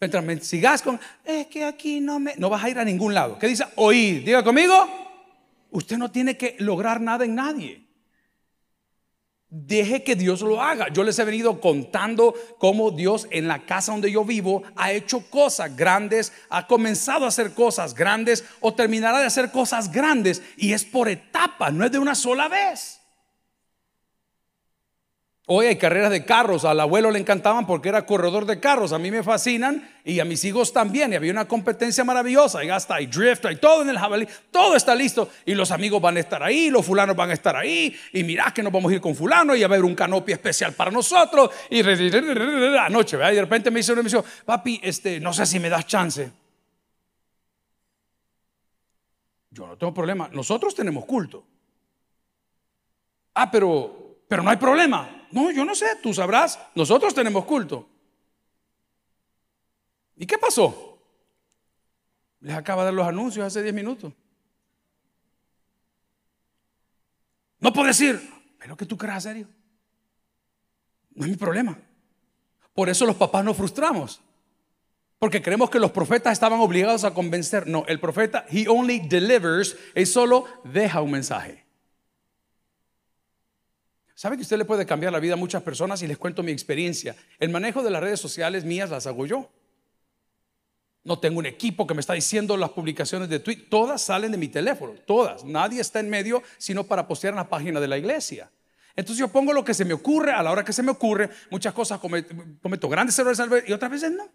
Mientras 0.00 0.22
me 0.22 0.38
sigas 0.40 0.82
con, 0.82 1.00
es 1.24 1.46
que 1.46 1.64
aquí 1.64 2.00
no 2.00 2.18
me, 2.18 2.34
no 2.36 2.50
vas 2.50 2.62
a 2.62 2.70
ir 2.70 2.78
a 2.78 2.84
ningún 2.84 3.14
lado. 3.14 3.38
¿Qué 3.38 3.48
dice? 3.48 3.64
Oír. 3.76 4.24
Diga 4.24 4.44
conmigo. 4.44 4.74
Usted 5.70 5.96
no 5.96 6.10
tiene 6.10 6.36
que 6.36 6.56
lograr 6.58 7.00
nada 7.00 7.24
en 7.24 7.34
nadie. 7.34 7.86
Deje 9.48 10.02
que 10.02 10.16
Dios 10.16 10.42
lo 10.42 10.60
haga. 10.60 10.88
Yo 10.92 11.02
les 11.02 11.18
he 11.18 11.24
venido 11.24 11.60
contando 11.60 12.34
cómo 12.58 12.90
Dios 12.90 13.26
en 13.30 13.48
la 13.48 13.64
casa 13.64 13.92
donde 13.92 14.10
yo 14.10 14.24
vivo 14.24 14.62
ha 14.76 14.92
hecho 14.92 15.30
cosas 15.30 15.74
grandes, 15.76 16.32
ha 16.50 16.66
comenzado 16.66 17.24
a 17.24 17.28
hacer 17.28 17.54
cosas 17.54 17.94
grandes 17.94 18.44
o 18.60 18.74
terminará 18.74 19.20
de 19.20 19.26
hacer 19.26 19.50
cosas 19.50 19.90
grandes 19.90 20.42
y 20.56 20.72
es 20.72 20.84
por 20.84 21.08
etapas, 21.08 21.72
no 21.72 21.84
es 21.84 21.92
de 21.92 21.98
una 21.98 22.14
sola 22.14 22.48
vez. 22.48 22.95
Hoy 25.48 25.66
hay 25.66 25.76
carreras 25.76 26.10
de 26.10 26.24
carros, 26.24 26.64
al 26.64 26.80
abuelo 26.80 27.12
le 27.12 27.20
encantaban 27.20 27.68
porque 27.68 27.88
era 27.88 28.04
corredor 28.04 28.46
de 28.46 28.58
carros, 28.58 28.92
a 28.92 28.98
mí 28.98 29.12
me 29.12 29.22
fascinan 29.22 29.88
y 30.04 30.18
a 30.18 30.24
mis 30.24 30.44
hijos 30.44 30.72
también. 30.72 31.12
Y 31.12 31.14
había 31.14 31.30
una 31.30 31.46
competencia 31.46 32.02
maravillosa, 32.02 32.64
y 32.64 32.70
hasta 32.70 32.96
hay 32.96 33.06
drift, 33.06 33.46
hay 33.46 33.54
todo 33.54 33.82
en 33.82 33.90
el 33.90 33.96
jabalí, 33.96 34.26
todo 34.50 34.74
está 34.74 34.92
listo. 34.96 35.30
Y 35.44 35.54
los 35.54 35.70
amigos 35.70 36.02
van 36.02 36.16
a 36.16 36.20
estar 36.20 36.42
ahí, 36.42 36.68
los 36.68 36.84
fulanos 36.84 37.14
van 37.14 37.30
a 37.30 37.34
estar 37.34 37.54
ahí, 37.54 37.96
y 38.12 38.24
mirá 38.24 38.52
que 38.52 38.60
nos 38.60 38.72
vamos 38.72 38.90
a 38.90 38.96
ir 38.96 39.00
con 39.00 39.14
fulano 39.14 39.54
y 39.54 39.62
a 39.62 39.68
ver 39.68 39.84
un 39.84 39.94
canopio 39.94 40.34
especial 40.34 40.72
para 40.72 40.90
nosotros. 40.90 41.50
Y 41.70 41.80
anoche, 41.80 43.16
¿verdad? 43.16 43.30
y 43.30 43.36
de 43.36 43.42
repente 43.42 43.70
me 43.70 43.78
dice 43.78 43.92
una 43.92 44.00
emisión, 44.00 44.24
papi, 44.44 44.80
este, 44.82 45.20
no 45.20 45.32
sé 45.32 45.46
si 45.46 45.60
me 45.60 45.68
das 45.68 45.86
chance. 45.86 46.28
Yo 49.50 49.68
no 49.68 49.78
tengo 49.78 49.94
problema, 49.94 50.28
nosotros 50.32 50.74
tenemos 50.74 51.04
culto. 51.04 51.46
Ah, 53.34 53.48
pero, 53.48 54.22
pero 54.26 54.42
no 54.42 54.50
hay 54.50 54.56
problema. 54.56 55.15
No, 55.32 55.50
yo 55.50 55.64
no 55.64 55.74
sé, 55.74 55.86
tú 56.02 56.14
sabrás. 56.14 56.58
Nosotros 56.74 57.14
tenemos 57.14 57.44
culto. 57.44 57.88
¿Y 60.16 60.26
qué 60.26 60.38
pasó? 60.38 60.98
Les 62.40 62.54
acaba 62.54 62.82
de 62.82 62.86
dar 62.86 62.94
los 62.94 63.06
anuncios 63.06 63.46
hace 63.46 63.62
10 63.62 63.74
minutos. 63.74 64.12
No 67.58 67.72
puedo 67.72 67.88
decir, 67.88 68.20
pero 68.58 68.76
que 68.76 68.86
tú 68.86 68.96
creas 68.96 69.24
serio. 69.24 69.48
No 71.14 71.24
es 71.24 71.30
mi 71.30 71.36
problema. 71.36 71.78
Por 72.72 72.88
eso 72.88 73.06
los 73.06 73.16
papás 73.16 73.44
nos 73.44 73.56
frustramos. 73.56 74.20
Porque 75.18 75.42
creemos 75.42 75.70
que 75.70 75.80
los 75.80 75.90
profetas 75.90 76.32
estaban 76.32 76.60
obligados 76.60 77.04
a 77.04 77.14
convencer. 77.14 77.66
No, 77.66 77.84
el 77.86 77.98
profeta, 77.98 78.46
he 78.50 78.68
only 78.68 79.00
delivers, 79.00 79.76
él 79.94 80.06
solo 80.06 80.46
deja 80.64 81.00
un 81.00 81.10
mensaje. 81.10 81.65
¿Sabe 84.16 84.36
que 84.36 84.42
usted 84.42 84.56
le 84.56 84.64
puede 84.64 84.86
cambiar 84.86 85.12
la 85.12 85.20
vida 85.20 85.34
a 85.34 85.36
muchas 85.36 85.62
personas? 85.62 86.00
Y 86.00 86.06
les 86.06 86.16
cuento 86.16 86.42
mi 86.42 86.50
experiencia. 86.50 87.14
El 87.38 87.50
manejo 87.50 87.82
de 87.82 87.90
las 87.90 88.00
redes 88.00 88.18
sociales 88.18 88.64
mías 88.64 88.88
las 88.88 89.06
hago 89.06 89.26
yo. 89.26 89.50
No 91.04 91.18
tengo 91.18 91.38
un 91.38 91.44
equipo 91.44 91.86
que 91.86 91.92
me 91.92 92.00
está 92.00 92.14
diciendo 92.14 92.56
las 92.56 92.70
publicaciones 92.70 93.28
de 93.28 93.40
Twitter. 93.40 93.66
Todas 93.68 94.00
salen 94.00 94.32
de 94.32 94.38
mi 94.38 94.48
teléfono, 94.48 94.94
todas. 95.06 95.44
Nadie 95.44 95.82
está 95.82 96.00
en 96.00 96.08
medio 96.08 96.42
sino 96.56 96.84
para 96.84 97.06
postear 97.06 97.34
en 97.34 97.36
la 97.36 97.48
página 97.50 97.78
de 97.78 97.88
la 97.88 97.98
iglesia. 97.98 98.50
Entonces 98.96 99.20
yo 99.20 99.28
pongo 99.28 99.52
lo 99.52 99.62
que 99.62 99.74
se 99.74 99.84
me 99.84 99.92
ocurre 99.92 100.32
a 100.32 100.42
la 100.42 100.50
hora 100.50 100.64
que 100.64 100.72
se 100.72 100.82
me 100.82 100.92
ocurre. 100.92 101.28
Muchas 101.50 101.74
cosas 101.74 102.00
cometo, 102.00 102.88
grandes 102.88 103.18
errores 103.18 103.38
y 103.66 103.72
otras 103.72 103.90
veces 103.90 104.12
no. 104.12 104.26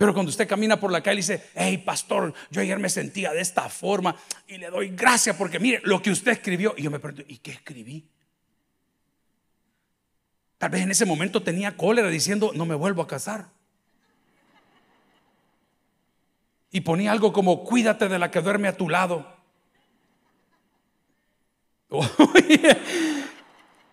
Pero 0.00 0.14
cuando 0.14 0.30
usted 0.30 0.48
camina 0.48 0.80
por 0.80 0.90
la 0.90 1.02
calle 1.02 1.16
y 1.16 1.18
dice, 1.18 1.50
hey 1.54 1.76
pastor, 1.76 2.32
yo 2.50 2.62
ayer 2.62 2.78
me 2.78 2.88
sentía 2.88 3.34
de 3.34 3.42
esta 3.42 3.68
forma 3.68 4.16
y 4.48 4.56
le 4.56 4.70
doy 4.70 4.88
gracias 4.88 5.36
porque 5.36 5.58
mire 5.58 5.82
lo 5.84 6.00
que 6.00 6.10
usted 6.10 6.32
escribió. 6.32 6.72
Y 6.74 6.84
yo 6.84 6.90
me 6.90 6.98
pregunto, 6.98 7.22
¿y 7.28 7.36
qué 7.36 7.50
escribí? 7.50 8.08
Tal 10.56 10.70
vez 10.70 10.80
en 10.80 10.90
ese 10.90 11.04
momento 11.04 11.42
tenía 11.42 11.76
cólera 11.76 12.08
diciendo, 12.08 12.50
no 12.54 12.64
me 12.64 12.74
vuelvo 12.74 13.02
a 13.02 13.06
casar. 13.06 13.48
Y 16.70 16.80
ponía 16.80 17.12
algo 17.12 17.30
como, 17.34 17.62
cuídate 17.62 18.08
de 18.08 18.18
la 18.18 18.30
que 18.30 18.40
duerme 18.40 18.68
a 18.68 18.76
tu 18.78 18.88
lado. 18.88 19.36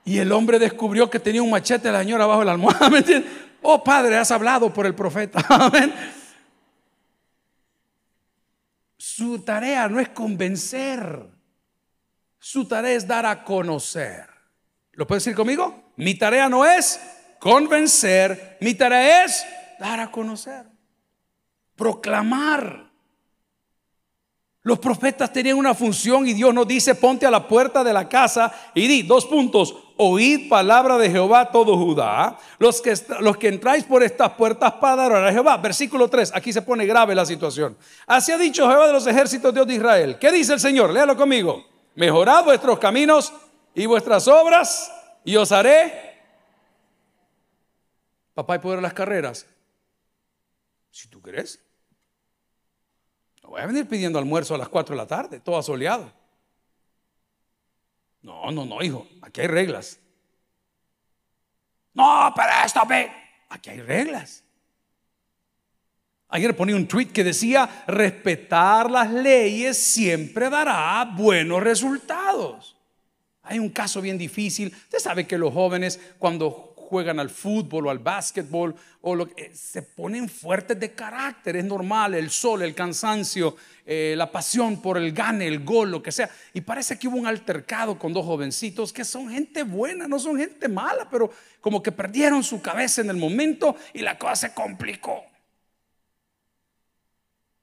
y 0.06 0.20
el 0.20 0.32
hombre 0.32 0.58
descubrió 0.58 1.10
que 1.10 1.20
tenía 1.20 1.44
un 1.44 1.50
machete 1.50 1.90
de 1.90 1.92
la 1.92 2.00
señora 2.00 2.24
abajo 2.24 2.40
de 2.40 2.46
la 2.46 2.54
almohada. 2.54 2.90
¿Me 2.92 3.00
entiendes? 3.00 3.47
Oh 3.62 3.84
Padre, 3.84 4.18
has 4.18 4.32
hablado 4.32 4.74
por 4.74 4.86
el 4.86 4.96
profeta. 4.96 5.44
Su 8.98 9.40
tarea 9.40 9.88
no 9.88 10.00
es 10.00 10.10
convencer. 10.10 11.28
Su 12.40 12.68
tarea 12.68 12.94
es 12.96 13.08
dar 13.08 13.26
a 13.26 13.44
conocer. 13.44 14.28
¿Lo 14.94 15.08
puede 15.08 15.18
decir 15.18 15.36
conmigo? 15.36 15.92
Mi 15.96 16.16
tarea 16.16 16.48
no 16.50 16.66
es 16.66 17.00
convencer. 17.40 18.58
Mi 18.62 18.74
tarea 18.76 19.26
es 19.26 19.46
dar 19.80 20.00
a 20.00 20.12
conocer. 20.12 20.66
Proclamar. 21.76 22.88
Los 24.62 24.80
profetas 24.80 25.32
tenían 25.32 25.58
una 25.58 25.74
función 25.74 26.28
y 26.28 26.34
Dios 26.34 26.54
nos 26.54 26.68
dice, 26.68 26.94
ponte 26.94 27.26
a 27.26 27.32
la 27.32 27.48
puerta 27.48 27.84
de 27.84 27.94
la 27.94 28.10
casa 28.10 28.54
y 28.76 28.86
di, 28.86 29.02
dos 29.02 29.26
puntos, 29.26 29.74
oíd 29.98 30.50
palabra 30.50 30.98
de 30.98 31.10
Jehová 31.10 31.52
todo 31.52 31.78
Judá, 31.78 32.38
los 32.60 32.82
que, 32.82 32.94
los 33.20 33.38
que 33.38 33.48
entráis 33.48 33.84
por 33.84 34.04
estas 34.04 34.32
puertas 34.34 34.74
para 34.74 34.96
dar 34.96 35.26
a 35.26 35.32
Jehová. 35.32 35.58
Versículo 35.58 36.08
3, 36.08 36.32
aquí 36.34 36.54
se 36.54 36.62
pone 36.62 36.86
grave 36.86 37.16
la 37.16 37.26
situación. 37.26 37.78
Así 38.06 38.32
ha 38.32 38.38
dicho 38.38 38.68
Jehová 38.68 38.88
de 38.88 38.94
los 38.94 39.08
ejércitos 39.08 39.54
Dios 39.54 39.68
de 39.68 39.76
Israel. 39.76 40.18
¿Qué 40.20 40.32
dice 40.32 40.54
el 40.54 40.60
Señor? 40.60 40.92
Léalo 40.92 41.18
conmigo. 41.18 41.66
Mejorad 41.96 42.46
vuestros 42.46 42.80
caminos 42.80 43.34
y 43.74 43.86
vuestras 43.86 44.28
obras 44.28 44.92
y 45.24 45.36
os 45.36 45.52
haré. 45.52 46.08
Papá 48.34 48.56
y 48.56 48.60
poder 48.60 48.82
las 48.82 48.94
carreras. 48.94 49.48
Si 50.92 51.08
tú 51.08 51.22
querés. 51.22 51.60
No 53.44 53.50
voy 53.50 53.62
a 53.62 53.66
venir 53.66 53.88
pidiendo 53.88 54.20
almuerzo 54.20 54.56
a 54.56 54.58
las 54.58 54.70
4 54.70 54.96
de 54.96 54.98
la 54.98 55.08
tarde, 55.08 55.40
todo 55.40 55.58
asoleado. 55.58 56.12
No, 58.28 58.52
no, 58.52 58.66
no, 58.66 58.84
hijo, 58.84 59.08
aquí 59.22 59.40
hay 59.40 59.48
reglas. 59.48 59.98
No, 61.94 62.34
pero 62.36 62.50
esto 62.66 62.82
ve. 62.86 63.10
Aquí 63.48 63.70
hay 63.70 63.80
reglas. 63.80 64.44
Ayer 66.28 66.54
ponía 66.54 66.76
un 66.76 66.90
tweet 66.90 67.06
que 67.06 67.24
decía, 67.24 67.86
respetar 67.88 68.92
las 68.92 69.10
leyes 69.10 69.78
siempre 69.78 70.50
dará 70.50 71.06
buenos 71.06 71.64
resultados. 71.64 72.76
Hay 73.44 73.60
un 73.60 73.70
caso 73.70 74.02
bien 74.02 74.18
difícil. 74.18 74.76
Usted 74.76 75.00
sabe 75.00 75.26
que 75.26 75.38
los 75.38 75.54
jóvenes 75.54 75.98
cuando 76.20 76.74
juegan 76.88 77.20
al 77.20 77.30
fútbol 77.30 77.88
o 77.88 77.90
al 77.90 78.00
básquetbol 78.00 78.74
o 79.02 79.16
lo, 79.16 79.28
eh, 79.36 79.52
se 79.54 79.82
ponen 79.82 80.30
fuertes 80.30 80.80
de 80.80 80.94
carácter, 80.94 81.58
es 81.58 81.66
normal, 81.66 82.14
el 82.14 82.30
sol, 82.30 82.62
el 82.62 82.74
cansancio, 82.74 83.58
eh, 83.86 84.16
la 84.18 84.32
pasión 84.32 84.82
por 84.82 84.98
el 84.98 85.12
gane, 85.12 85.48
el 85.48 85.66
gol, 85.66 85.92
lo 85.92 86.02
que 86.02 86.12
sea. 86.12 86.30
Y 86.54 86.62
parece 86.62 86.98
que 86.98 87.08
hubo 87.08 87.18
un 87.18 87.28
altercado 87.28 88.00
con 88.00 88.14
dos 88.14 88.26
jovencitos 88.26 88.94
que 88.94 89.04
son 89.04 89.30
gente 89.30 89.64
buena, 89.64 90.08
no 90.08 90.18
son 90.18 90.38
gente 90.38 90.70
mala, 90.70 91.10
pero 91.10 91.30
como 91.60 91.84
que 91.84 91.92
perdieron 91.92 92.44
su 92.44 92.62
cabeza 92.62 93.02
en 93.02 93.10
el 93.10 93.18
momento 93.18 93.76
y 93.94 94.00
la 94.00 94.18
cosa 94.18 94.36
se 94.36 94.54
complicó. 94.54 95.24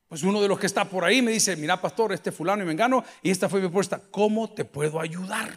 Pues 0.09 0.23
uno 0.23 0.41
de 0.43 0.49
los 0.49 0.59
que 0.59 0.67
está 0.67 0.85
por 0.85 1.05
ahí 1.05 1.23
me 1.23 1.33
dice, 1.33 1.57
mira 1.57 1.81
pastor, 1.81 2.13
este 2.13 2.31
fulano 2.31 2.63
y 2.63 2.67
me 2.67 2.73
engano, 2.73 3.05
y 3.23 3.31
esta 3.31 3.49
fue 3.49 3.61
mi 3.61 3.67
propuesta, 3.67 4.01
¿cómo 4.11 4.51
te 4.51 4.65
puedo 4.65 5.01
ayudar? 5.01 5.51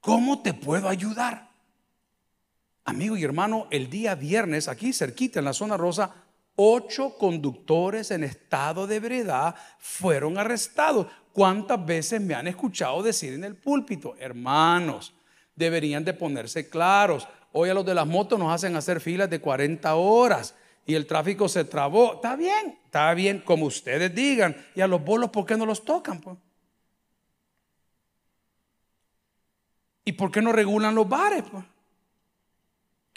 ¿Cómo 0.00 0.40
te 0.40 0.54
puedo 0.54 0.88
ayudar? 0.88 1.47
Amigo 2.88 3.18
y 3.18 3.22
hermano, 3.22 3.66
el 3.70 3.90
día 3.90 4.14
viernes, 4.14 4.66
aquí 4.66 4.94
cerquita 4.94 5.40
en 5.40 5.44
la 5.44 5.52
zona 5.52 5.76
rosa, 5.76 6.10
ocho 6.56 7.18
conductores 7.18 8.10
en 8.10 8.24
estado 8.24 8.86
de 8.86 8.96
ebriedad 8.96 9.54
fueron 9.78 10.38
arrestados. 10.38 11.06
¿Cuántas 11.34 11.84
veces 11.84 12.18
me 12.18 12.32
han 12.32 12.46
escuchado 12.46 13.02
decir 13.02 13.34
en 13.34 13.44
el 13.44 13.56
púlpito, 13.56 14.16
hermanos, 14.18 15.12
deberían 15.54 16.02
de 16.02 16.14
ponerse 16.14 16.70
claros? 16.70 17.28
Hoy 17.52 17.68
a 17.68 17.74
los 17.74 17.84
de 17.84 17.94
las 17.94 18.06
motos 18.06 18.38
nos 18.38 18.54
hacen 18.54 18.74
hacer 18.74 19.02
filas 19.02 19.28
de 19.28 19.38
40 19.38 19.94
horas 19.94 20.54
y 20.86 20.94
el 20.94 21.06
tráfico 21.06 21.46
se 21.46 21.66
trabó. 21.66 22.14
Está 22.14 22.36
bien, 22.36 22.78
está 22.86 23.12
bien, 23.12 23.42
como 23.44 23.66
ustedes 23.66 24.14
digan. 24.14 24.56
Y 24.74 24.80
a 24.80 24.86
los 24.86 25.04
bolos, 25.04 25.28
¿por 25.28 25.44
qué 25.44 25.58
no 25.58 25.66
los 25.66 25.84
tocan? 25.84 26.22
Pues? 26.22 26.38
¿Y 30.06 30.12
por 30.12 30.30
qué 30.30 30.40
no 30.40 30.52
regulan 30.52 30.94
los 30.94 31.06
bares? 31.06 31.44
Pues? 31.52 31.64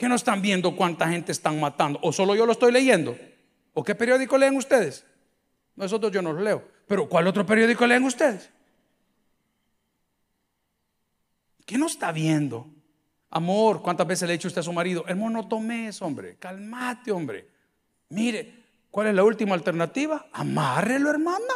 ¿Qué 0.02 0.10
no 0.10 0.16
están 0.16 0.42
viendo 0.42 0.76
cuánta 0.76 1.08
gente 1.10 1.32
están 1.32 1.60
matando? 1.60 2.00
¿O 2.02 2.12
solo 2.12 2.34
yo 2.34 2.48
lo 2.48 2.54
estoy 2.54 2.72
leyendo? 2.72 3.16
¿O 3.76 3.84
qué 3.84 3.94
periódico 3.94 4.36
leen 4.36 4.56
ustedes? 4.56 5.06
Nosotros 5.76 6.12
yo 6.12 6.24
no 6.24 6.34
lo 6.34 6.42
leo. 6.42 6.68
Pero 6.88 7.08
¿cuál 7.08 7.28
otro 7.28 7.46
periódico 7.46 7.86
leen 7.86 8.04
ustedes? 8.06 8.50
¿Qué 11.68 11.78
no 11.78 11.86
está 11.86 12.12
viendo? 12.12 12.66
Amor, 13.30 13.84
¿cuántas 13.84 14.08
veces 14.08 14.28
le 14.28 14.34
ha 14.34 14.38
dicho 14.38 14.48
usted 14.48 14.62
a 14.62 14.64
su 14.64 14.74
marido? 14.74 15.06
Hermano, 15.08 15.44
no 15.44 15.48
tomes, 15.48 16.02
hombre. 16.02 16.36
Calmate, 16.40 17.12
hombre. 17.12 17.48
Mire, 18.10 18.56
¿cuál 18.90 19.06
es 19.06 19.14
la 19.14 19.24
última 19.24 19.54
alternativa? 19.54 20.26
Amárrelo, 20.34 21.12
hermana. 21.12 21.54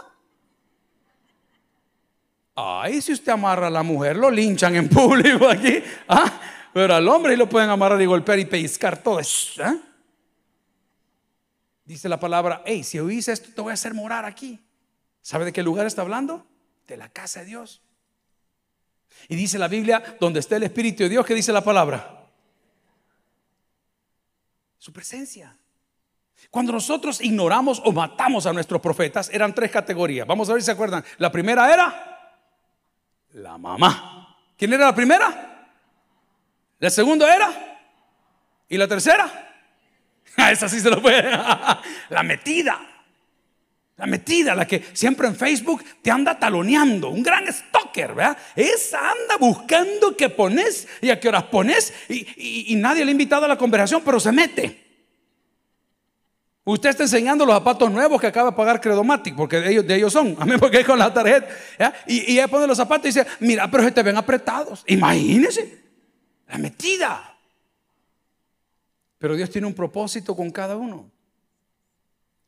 Ay, 2.54 3.02
si 3.02 3.12
usted 3.12 3.32
amarra 3.32 3.66
a 3.66 3.72
la 3.72 3.82
mujer, 3.82 4.18
lo 4.18 4.30
linchan 4.30 4.76
en 4.76 4.88
público 4.88 5.48
aquí. 5.50 5.82
¿Ah? 6.08 6.42
Pero 6.76 6.94
al 6.94 7.08
hombre 7.08 7.38
lo 7.38 7.48
pueden 7.48 7.70
amarrar 7.70 8.02
y 8.02 8.06
golpear 8.06 8.38
y 8.38 8.44
pellizcar 8.44 9.02
todo. 9.02 9.22
¿eh? 9.22 9.80
Dice 11.86 12.10
la 12.10 12.20
palabra, 12.20 12.64
hey, 12.66 12.84
si 12.84 13.00
oís 13.00 13.30
esto, 13.30 13.50
te 13.56 13.62
voy 13.62 13.72
a 13.72 13.76
hacer 13.76 13.94
morar 13.94 14.26
aquí. 14.26 14.60
¿Sabe 15.22 15.46
de 15.46 15.54
qué 15.54 15.64
lugar 15.64 15.88
está 15.88 16.02
hablando? 16.02 16.46
De 16.86 16.98
la 16.98 17.08
casa 17.08 17.40
de 17.40 17.46
Dios. 17.46 17.82
Y 19.30 19.38
dice 19.38 19.58
la 19.58 19.70
Biblia, 19.70 20.18
donde 20.20 20.42
está 20.42 20.58
el 20.58 20.64
Espíritu 20.64 21.04
de 21.04 21.10
Dios, 21.12 21.26
¿qué 21.26 21.34
dice 21.34 21.54
la 21.54 21.64
palabra? 21.64 22.28
Su 24.78 24.92
presencia. 24.92 25.58
Cuando 26.52 26.74
nosotros 26.74 27.22
ignoramos 27.22 27.82
o 27.86 27.94
matamos 27.94 28.48
a 28.48 28.52
nuestros 28.52 28.82
profetas, 28.82 29.30
eran 29.32 29.56
tres 29.56 29.72
categorías. 29.72 30.28
Vamos 30.28 30.50
a 30.50 30.52
ver 30.52 30.62
si 30.62 30.66
se 30.66 30.72
acuerdan. 30.74 31.06
La 31.20 31.32
primera 31.32 31.74
era 31.74 32.42
la 33.32 33.58
mamá. 33.58 34.36
¿Quién 34.58 34.74
era 34.74 34.88
la 34.88 34.94
primera? 34.94 35.55
La 36.86 36.92
segunda 36.92 37.36
era. 37.36 37.80
¿Y 38.70 38.78
la 38.78 38.88
tercera? 38.88 39.42
Ah, 40.38 40.52
esa 40.52 40.68
sí 40.68 40.82
se 40.82 40.90
lo 40.90 41.02
puede. 41.02 41.32
la 42.10 42.24
metida. 42.24 42.78
La 43.96 44.06
metida, 44.06 44.54
la 44.54 44.68
que 44.68 44.84
siempre 44.92 45.28
en 45.28 45.36
Facebook 45.36 45.82
te 46.02 46.12
anda 46.12 46.38
taloneando, 46.38 47.10
un 47.10 47.24
gran 47.24 47.52
stalker, 47.52 48.14
¿verdad? 48.14 48.38
Esa 48.54 49.00
anda 49.00 49.38
buscando 49.40 50.18
qué 50.18 50.28
pones 50.28 50.90
y 51.02 51.10
a 51.10 51.20
qué 51.22 51.30
horas 51.30 51.44
pones 51.46 51.94
y, 52.10 52.76
nadie 52.76 53.06
le 53.06 53.12
ha 53.12 53.14
invitado 53.14 53.46
a 53.46 53.48
la 53.48 53.58
conversación, 53.58 54.02
pero 54.04 54.20
se 54.20 54.34
mete. 54.34 54.84
Usted 56.66 56.90
está 56.90 57.04
enseñando 57.04 57.46
los 57.46 57.56
zapatos 57.56 57.90
nuevos 57.90 58.20
que 58.20 58.28
acaba 58.28 58.52
de 58.52 58.58
pagar 58.58 58.82
Credomatic, 58.82 59.36
porque 59.36 59.62
de 59.62 59.72
ellos, 59.72 59.88
de 59.88 59.96
ellos 59.96 60.12
son, 60.12 60.36
a 60.40 60.46
mí 60.46 60.58
porque 60.60 60.84
con 60.84 61.00
la 61.00 61.14
tarjeta. 61.14 61.48
Y, 62.06 62.34
y 62.34 62.34
ella 62.34 62.50
pone 62.50 62.68
los 62.68 62.78
zapatos 62.78 63.06
y 63.06 63.08
dice, 63.18 63.26
mira, 63.40 63.72
pero 63.72 63.86
se 63.86 63.92
te 63.92 64.04
ven 64.04 64.18
apretados. 64.18 64.84
Imagínese 64.86 65.85
la 66.48 66.58
metida. 66.58 67.38
Pero 69.18 69.36
Dios 69.36 69.50
tiene 69.50 69.68
un 69.68 69.74
propósito 69.74 70.36
con 70.36 70.52
cada 70.52 70.76
uno. 70.76 71.10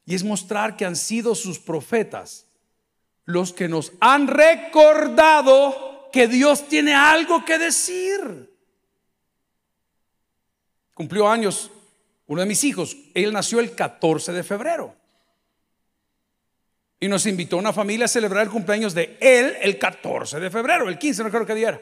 Y 0.06 0.16
es 0.16 0.24
mostrar 0.24 0.78
que 0.78 0.86
han 0.86 0.96
sido 0.96 1.36
sus 1.36 1.60
profetas 1.60 2.46
los 3.26 3.52
que 3.52 3.68
nos 3.68 3.92
han 4.00 4.28
recordado 4.28 6.10
que 6.14 6.28
Dios 6.28 6.68
tiene 6.68 6.94
algo 6.94 7.44
que 7.44 7.58
decir. 7.58 8.54
Cumplió 10.94 11.28
años 11.28 11.70
uno 12.26 12.42
de 12.42 12.48
mis 12.48 12.64
hijos. 12.64 12.96
Él 13.14 13.34
nació 13.34 13.60
el 13.60 13.76
14 13.76 14.32
de 14.32 14.44
febrero. 14.44 14.96
Y 17.00 17.08
nos 17.10 17.26
invitó 17.26 17.58
a 17.58 17.60
una 17.60 17.74
familia 17.74 18.06
a 18.06 18.10
celebrar 18.10 18.44
el 18.44 18.50
cumpleaños 18.50 18.94
de 18.94 19.18
él 19.20 19.58
el 19.62 19.78
14 19.78 20.40
de 20.40 20.50
febrero, 20.50 20.90
el 20.90 20.98
15, 20.98 21.24
no 21.24 21.30
creo 21.30 21.46
que 21.46 21.54
diera 21.54 21.80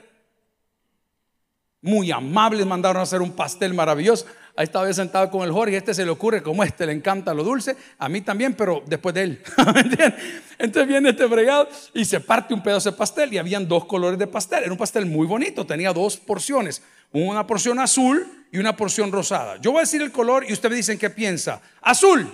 muy 1.85 2.11
amables, 2.11 2.65
mandaron 2.65 2.99
a 2.99 3.03
hacer 3.03 3.21
un 3.21 3.31
pastel 3.33 3.75
maravilloso. 3.75 4.25
Ahí 4.55 4.63
estaba 4.63 4.87
yo 4.87 4.93
sentado 4.93 5.29
con 5.29 5.43
el 5.43 5.51
Jorge, 5.51 5.77
este 5.77 5.93
se 5.93 6.03
le 6.03 6.09
ocurre, 6.09 6.41
como 6.41 6.63
este 6.63 6.87
le 6.87 6.93
encanta 6.93 7.31
lo 7.31 7.43
dulce, 7.43 7.77
a 7.99 8.09
mí 8.09 8.21
también, 8.21 8.55
pero 8.55 8.81
después 8.87 9.13
de 9.13 9.21
él. 9.21 9.43
Entonces 10.57 10.87
viene 10.87 11.09
este 11.11 11.27
fregado 11.27 11.69
y 11.93 12.03
se 12.03 12.19
parte 12.21 12.55
un 12.55 12.63
pedazo 12.63 12.89
de 12.89 12.97
pastel 12.97 13.31
y 13.33 13.37
habían 13.37 13.67
dos 13.67 13.85
colores 13.85 14.17
de 14.17 14.25
pastel. 14.25 14.63
Era 14.63 14.71
un 14.71 14.79
pastel 14.79 15.05
muy 15.05 15.27
bonito, 15.27 15.63
tenía 15.63 15.93
dos 15.93 16.17
porciones, 16.17 16.81
una 17.11 17.45
porción 17.45 17.77
azul 17.77 18.47
y 18.51 18.57
una 18.57 18.75
porción 18.75 19.11
rosada. 19.11 19.57
Yo 19.61 19.71
voy 19.71 19.79
a 19.79 19.81
decir 19.81 20.01
el 20.01 20.11
color 20.11 20.43
y 20.49 20.53
ustedes 20.53 20.71
me 20.71 20.77
dicen 20.77 20.97
qué 20.97 21.11
piensa. 21.11 21.61
Azul. 21.81 22.27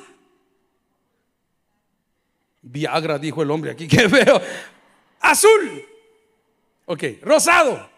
Viagra, 2.62 3.20
dijo 3.20 3.44
el 3.44 3.52
hombre 3.52 3.72
aquí 3.72 3.86
que 3.86 4.08
veo. 4.08 4.42
Azul. 5.20 5.84
Ok, 6.86 7.04
rosado. 7.22 7.91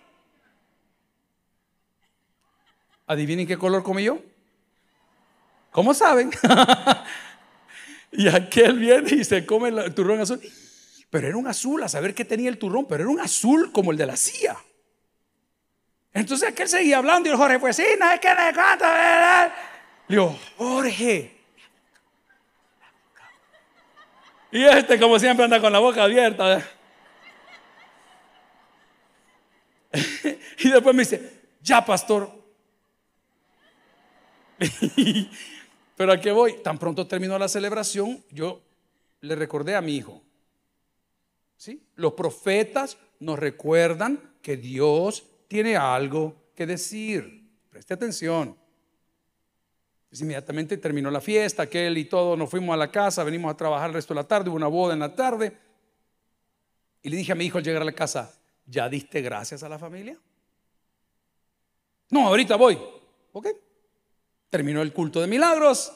Adivinen 3.07 3.47
qué 3.47 3.57
color 3.57 3.83
comí 3.83 4.03
yo. 4.03 4.19
¿Cómo 5.71 5.93
saben? 5.93 6.31
y 8.11 8.27
aquel 8.27 8.79
viene 8.79 9.15
y 9.15 9.23
se 9.23 9.45
come 9.45 9.69
el 9.69 9.93
turrón 9.93 10.21
azul. 10.21 10.39
Pero 11.09 11.27
era 11.27 11.37
un 11.37 11.47
azul, 11.47 11.83
a 11.83 11.89
saber 11.89 12.13
qué 12.15 12.25
tenía 12.25 12.49
el 12.49 12.57
turrón, 12.57 12.85
pero 12.87 13.03
era 13.03 13.11
un 13.11 13.19
azul 13.19 13.71
como 13.71 13.91
el 13.91 13.97
de 13.97 14.05
la 14.05 14.15
CIA. 14.15 14.55
Entonces 16.13 16.49
aquel 16.49 16.69
seguía 16.69 16.99
hablando 16.99 17.27
y 17.27 17.31
el 17.31 17.37
Jorge 17.37 17.59
pues 17.59 17.75
sí, 17.75 17.85
no 17.99 18.09
es 18.11 18.19
que 18.19 18.29
le 18.29 18.35
¿verdad? 18.35 19.53
Le 20.07 20.15
digo, 20.15 20.39
Jorge. 20.57 21.37
Y 24.51 24.63
este 24.63 24.99
como 24.99 25.17
siempre 25.17 25.43
anda 25.43 25.59
con 25.59 25.73
la 25.73 25.79
boca 25.79 26.03
abierta. 26.03 26.63
y 30.59 30.69
después 30.69 30.95
me 30.95 31.01
dice, 31.01 31.41
ya 31.61 31.83
pastor. 31.83 32.42
Pero 35.95 36.11
a 36.11 36.19
qué 36.19 36.31
voy, 36.31 36.61
tan 36.63 36.77
pronto 36.77 37.07
terminó 37.07 37.37
la 37.37 37.47
celebración, 37.47 38.23
yo 38.31 38.61
le 39.21 39.35
recordé 39.35 39.75
a 39.75 39.81
mi 39.81 39.95
hijo. 39.95 40.21
¿Sí? 41.55 41.81
Los 41.95 42.13
profetas 42.13 42.97
nos 43.19 43.39
recuerdan 43.39 44.33
que 44.41 44.57
Dios 44.57 45.23
tiene 45.47 45.77
algo 45.77 46.35
que 46.55 46.65
decir. 46.65 47.47
Preste 47.69 47.93
atención. 47.93 48.57
inmediatamente 50.11 50.77
terminó 50.77 51.09
la 51.09 51.21
fiesta, 51.21 51.63
aquel 51.63 51.97
y 51.97 52.05
todo, 52.05 52.35
nos 52.35 52.49
fuimos 52.49 52.73
a 52.73 52.77
la 52.77 52.91
casa, 52.91 53.23
venimos 53.23 53.51
a 53.51 53.57
trabajar 53.57 53.89
el 53.89 53.93
resto 53.93 54.13
de 54.13 54.21
la 54.21 54.27
tarde, 54.27 54.49
hubo 54.49 54.57
una 54.57 54.67
boda 54.67 54.93
en 54.93 54.99
la 54.99 55.15
tarde. 55.15 55.57
Y 57.01 57.09
le 57.09 57.17
dije 57.17 57.31
a 57.31 57.35
mi 57.35 57.45
hijo 57.45 57.57
al 57.57 57.63
llegar 57.63 57.81
a 57.81 57.85
la 57.85 57.93
casa, 57.93 58.33
¿ya 58.65 58.89
diste 58.89 59.21
gracias 59.21 59.63
a 59.63 59.69
la 59.69 59.79
familia? 59.79 60.17
No, 62.09 62.27
ahorita 62.27 62.55
voy. 62.55 62.77
¿Ok? 63.31 63.47
Terminó 64.53 64.83
el 64.83 64.93
culto 64.93 65.19
de 65.19 65.25
milagros, 65.25 65.91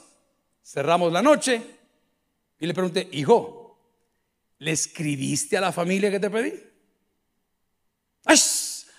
cerramos 0.64 1.14
la 1.14 1.22
noche 1.22 1.62
y 2.60 2.66
le 2.66 2.74
pregunté, 2.74 3.08
hijo, 3.12 3.78
¿le 4.58 4.72
escribiste 4.72 5.60
a 5.60 5.62
la 5.62 5.72
familia 5.72 6.10
que 6.10 6.20
te 6.20 6.28
pedí? 6.28 6.54
¡Ay! 8.26 8.40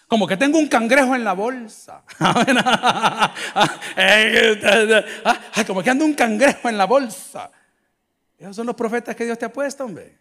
Como 0.06 0.28
que 0.28 0.36
tengo 0.36 0.60
un 0.60 0.68
cangrejo 0.68 1.16
en 1.16 1.24
la 1.24 1.32
bolsa. 1.32 2.04
como 5.66 5.82
que 5.82 5.90
ando 5.90 6.04
un 6.04 6.14
cangrejo 6.14 6.68
en 6.68 6.78
la 6.78 6.84
bolsa. 6.84 7.50
Esos 8.38 8.54
son 8.54 8.68
los 8.68 8.76
profetas 8.76 9.16
que 9.16 9.24
Dios 9.24 9.40
te 9.40 9.46
ha 9.46 9.52
puesto, 9.52 9.84
hombre. 9.84 10.16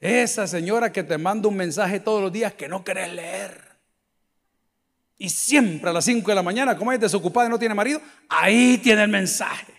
Esa 0.00 0.48
señora 0.48 0.90
que 0.90 1.04
te 1.04 1.16
manda 1.16 1.46
un 1.46 1.56
mensaje 1.56 2.00
todos 2.00 2.20
los 2.20 2.32
días 2.32 2.54
que 2.54 2.66
no 2.66 2.82
querés 2.82 3.12
leer. 3.12 3.63
Y 5.16 5.28
siempre 5.28 5.90
a 5.90 5.92
las 5.92 6.04
5 6.04 6.28
de 6.28 6.34
la 6.34 6.42
mañana, 6.42 6.76
como 6.76 6.92
es 6.92 7.00
desocupada 7.00 7.46
y 7.46 7.50
no 7.50 7.58
tiene 7.58 7.74
marido, 7.74 8.00
ahí 8.28 8.78
tiene 8.78 9.04
el 9.04 9.10
mensaje. 9.10 9.72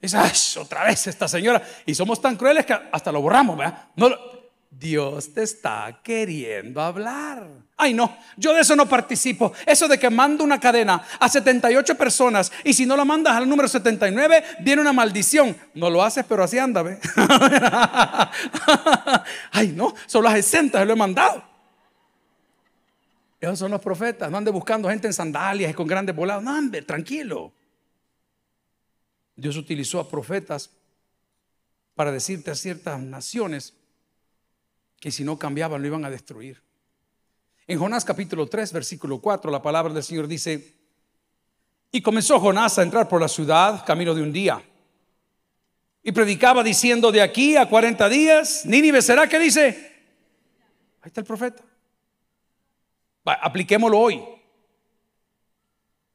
Dice, 0.00 0.16
otra 0.58 0.84
vez 0.84 1.06
esta 1.06 1.26
señora. 1.26 1.62
Y 1.84 1.94
somos 1.94 2.20
tan 2.20 2.36
crueles 2.36 2.64
que 2.64 2.72
hasta 2.72 3.10
lo 3.10 3.20
borramos, 3.20 3.58
¿verdad? 3.58 3.88
Dios 4.70 5.32
te 5.32 5.42
está 5.42 6.00
queriendo 6.02 6.80
hablar. 6.80 7.48
Ay, 7.76 7.94
no, 7.94 8.16
yo 8.36 8.54
de 8.54 8.60
eso 8.60 8.76
no 8.76 8.88
participo. 8.88 9.52
Eso 9.66 9.88
de 9.88 9.98
que 9.98 10.10
mando 10.10 10.44
una 10.44 10.60
cadena 10.60 11.02
a 11.18 11.28
78 11.28 11.96
personas 11.96 12.52
y 12.64 12.74
si 12.74 12.86
no 12.86 12.96
la 12.96 13.04
mandas 13.04 13.34
al 13.34 13.48
número 13.48 13.66
79, 13.66 14.44
viene 14.60 14.82
una 14.82 14.92
maldición. 14.92 15.56
No 15.74 15.90
lo 15.90 16.02
haces, 16.02 16.24
pero 16.28 16.44
así 16.44 16.58
anda, 16.58 16.82
¿ve? 16.82 16.98
Ay, 19.52 19.68
no, 19.68 19.94
solo 20.06 20.28
a 20.28 20.32
60 20.32 20.84
lo 20.84 20.92
he 20.92 20.96
mandado. 20.96 21.47
Esos 23.40 23.58
son 23.58 23.70
los 23.70 23.80
profetas. 23.80 24.30
No 24.30 24.38
ande 24.38 24.50
buscando 24.50 24.88
gente 24.88 25.06
en 25.06 25.12
sandalias 25.12 25.70
y 25.70 25.74
con 25.74 25.86
grandes 25.86 26.14
volados. 26.14 26.42
No, 26.42 26.50
ande, 26.50 26.82
tranquilo. 26.82 27.52
Dios 29.36 29.56
utilizó 29.56 30.00
a 30.00 30.08
profetas 30.08 30.70
para 31.94 32.10
decirte 32.10 32.50
a 32.50 32.54
ciertas 32.54 33.00
naciones 33.00 33.74
que 35.00 35.12
si 35.12 35.22
no 35.22 35.38
cambiaban 35.38 35.80
lo 35.80 35.86
iban 35.86 36.04
a 36.04 36.10
destruir. 36.10 36.60
En 37.66 37.78
Jonás 37.78 38.04
capítulo 38.04 38.46
3, 38.46 38.72
versículo 38.72 39.20
4, 39.20 39.50
la 39.50 39.62
palabra 39.62 39.92
del 39.92 40.02
Señor 40.02 40.26
dice, 40.26 40.74
y 41.92 42.02
comenzó 42.02 42.40
Jonás 42.40 42.78
a 42.78 42.82
entrar 42.82 43.08
por 43.08 43.20
la 43.20 43.28
ciudad 43.28 43.84
camino 43.84 44.14
de 44.14 44.22
un 44.22 44.32
día. 44.32 44.62
Y 46.02 46.12
predicaba 46.12 46.64
diciendo, 46.64 47.12
de 47.12 47.22
aquí 47.22 47.56
a 47.56 47.68
40 47.68 48.08
días, 48.08 48.64
Nínive 48.64 49.02
será, 49.02 49.28
¿qué 49.28 49.38
dice? 49.38 49.68
Ahí 51.02 51.08
está 51.08 51.20
el 51.20 51.26
profeta. 51.26 51.62
Apliquémoslo 53.34 53.98
hoy. 53.98 54.24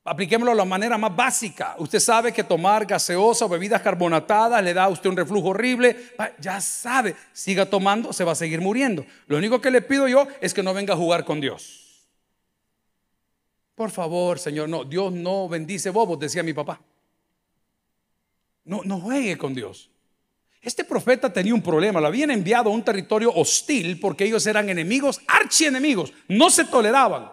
Apliquémoslo 0.06 0.52
de 0.52 0.58
la 0.58 0.66
manera 0.66 0.98
más 0.98 1.16
básica. 1.16 1.76
Usted 1.78 2.00
sabe 2.00 2.34
que 2.34 2.44
tomar 2.44 2.86
gaseosa 2.86 3.46
o 3.46 3.50
bebidas 3.50 3.82
carbonatadas 3.82 4.62
le 4.62 4.74
da 4.74 4.84
a 4.84 4.90
usted 4.90 5.10
un 5.10 5.16
reflujo 5.16 5.50
horrible. 5.50 5.96
Ya 6.40 6.60
sabe, 6.60 7.16
siga 7.32 7.66
tomando, 7.66 8.12
se 8.12 8.26
va 8.26 8.34
a 8.34 8.36
seguir 8.36 8.60
muriendo. 8.60 9.06
Lo 9.28 9.38
único 9.38 9.62
que 9.62 9.72
le 9.72 9.82
pido 9.82 10.08
yo 10.10 10.28
es 10.42 10.54
que 10.54 10.62
no 10.62 10.74
venga 10.74 10.94
a 10.94 10.98
jugar 10.98 11.24
con 11.24 11.40
Dios. 11.40 12.10
Por 13.76 13.92
favor, 13.92 14.40
Señor, 14.40 14.68
no, 14.68 14.84
Dios 14.84 15.14
no 15.14 15.48
bendice 15.48 15.90
bobos, 15.90 16.20
decía 16.20 16.44
mi 16.44 16.54
papá. 16.54 16.82
No, 18.66 18.82
no 18.84 19.00
juegue 19.00 19.38
con 19.38 19.54
Dios. 19.54 19.90
Este 20.64 20.86
profeta 20.86 21.32
tenía 21.32 21.54
un 21.54 21.62
problema, 21.62 22.00
lo 22.00 22.08
habían 22.08 22.32
enviado 22.32 22.70
a 22.70 22.74
un 22.74 22.84
territorio 22.84 23.34
hostil 23.36 24.00
porque 24.00 24.24
ellos 24.24 24.48
eran 24.48 24.70
enemigos, 24.70 25.22
archienemigos, 25.28 26.14
no 26.30 26.50
se 26.50 26.64
toleraban. 26.64 27.30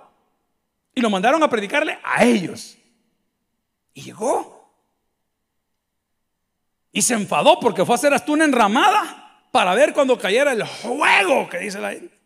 Y 0.93 1.01
lo 1.01 1.09
mandaron 1.11 1.40
a 1.40 1.49
predicarle 1.49 1.97
a 2.03 2.25
ellos. 2.25 2.77
Y 3.95 4.03
llegó. 4.03 4.75
Y 6.90 7.03
se 7.03 7.14
enfadó 7.14 7.61
porque 7.61 7.85
fue 7.85 7.95
a 7.95 7.99
hacer 7.99 8.12
hasta 8.12 8.33
una 8.33 8.45
enramada 8.45 9.47
para 9.53 9.77
ver 9.77 9.93
cuando 9.93 10.19
cayera 10.19 10.53
el 10.53 10.66
juego 10.66 11.49
que 11.49 11.59
dice 11.59 11.79
la 11.79 11.93
gente. 11.93 12.20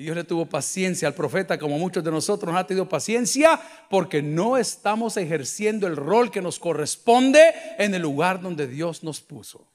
Y 0.00 0.04
Dios 0.04 0.16
le 0.16 0.24
tuvo 0.24 0.46
paciencia 0.46 1.06
al 1.06 1.12
profeta, 1.12 1.58
como 1.58 1.78
muchos 1.78 2.02
de 2.02 2.10
nosotros 2.10 2.50
nos 2.50 2.58
ha 2.58 2.66
tenido 2.66 2.88
paciencia, 2.88 3.60
porque 3.90 4.22
no 4.22 4.56
estamos 4.56 5.18
ejerciendo 5.18 5.86
el 5.86 5.94
rol 5.94 6.30
que 6.30 6.40
nos 6.40 6.58
corresponde 6.58 7.52
en 7.76 7.94
el 7.94 8.00
lugar 8.00 8.40
donde 8.40 8.66
Dios 8.66 9.04
nos 9.04 9.20
puso. 9.20 9.68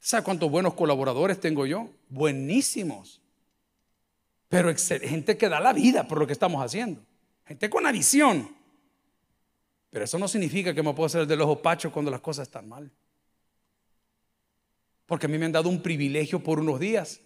¿Sabe 0.00 0.24
cuántos 0.24 0.50
buenos 0.50 0.72
colaboradores 0.72 1.38
tengo 1.38 1.66
yo? 1.66 1.90
Buenísimos. 2.08 3.20
Pero 4.48 4.74
gente 4.74 5.36
que 5.36 5.50
da 5.50 5.60
la 5.60 5.74
vida 5.74 6.08
por 6.08 6.18
lo 6.18 6.26
que 6.26 6.32
estamos 6.32 6.64
haciendo. 6.64 7.02
Gente 7.44 7.68
con 7.68 7.82
la 7.82 7.92
visión. 7.92 8.56
Pero 9.90 10.06
eso 10.06 10.18
no 10.18 10.28
significa 10.28 10.72
que 10.72 10.82
me 10.82 10.94
puedo 10.94 11.08
hacer 11.08 11.20
el 11.20 11.28
del 11.28 11.42
ojo 11.42 11.60
pacho 11.60 11.92
cuando 11.92 12.10
las 12.10 12.22
cosas 12.22 12.48
están 12.48 12.70
mal. 12.70 12.90
Porque 15.04 15.26
a 15.26 15.28
mí 15.28 15.36
me 15.36 15.44
han 15.44 15.52
dado 15.52 15.68
un 15.68 15.82
privilegio 15.82 16.42
por 16.42 16.58
unos 16.58 16.80
días. 16.80 17.20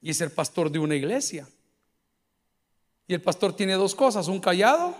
Y 0.00 0.10
es 0.10 0.20
el 0.20 0.30
pastor 0.30 0.70
de 0.70 0.78
una 0.78 0.94
iglesia. 0.94 1.48
Y 3.06 3.14
el 3.14 3.22
pastor 3.22 3.54
tiene 3.54 3.74
dos 3.74 3.94
cosas, 3.94 4.28
un 4.28 4.40
callado 4.40 4.96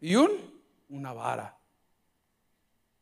y 0.00 0.16
un 0.16 0.30
una 0.88 1.12
vara. 1.12 1.58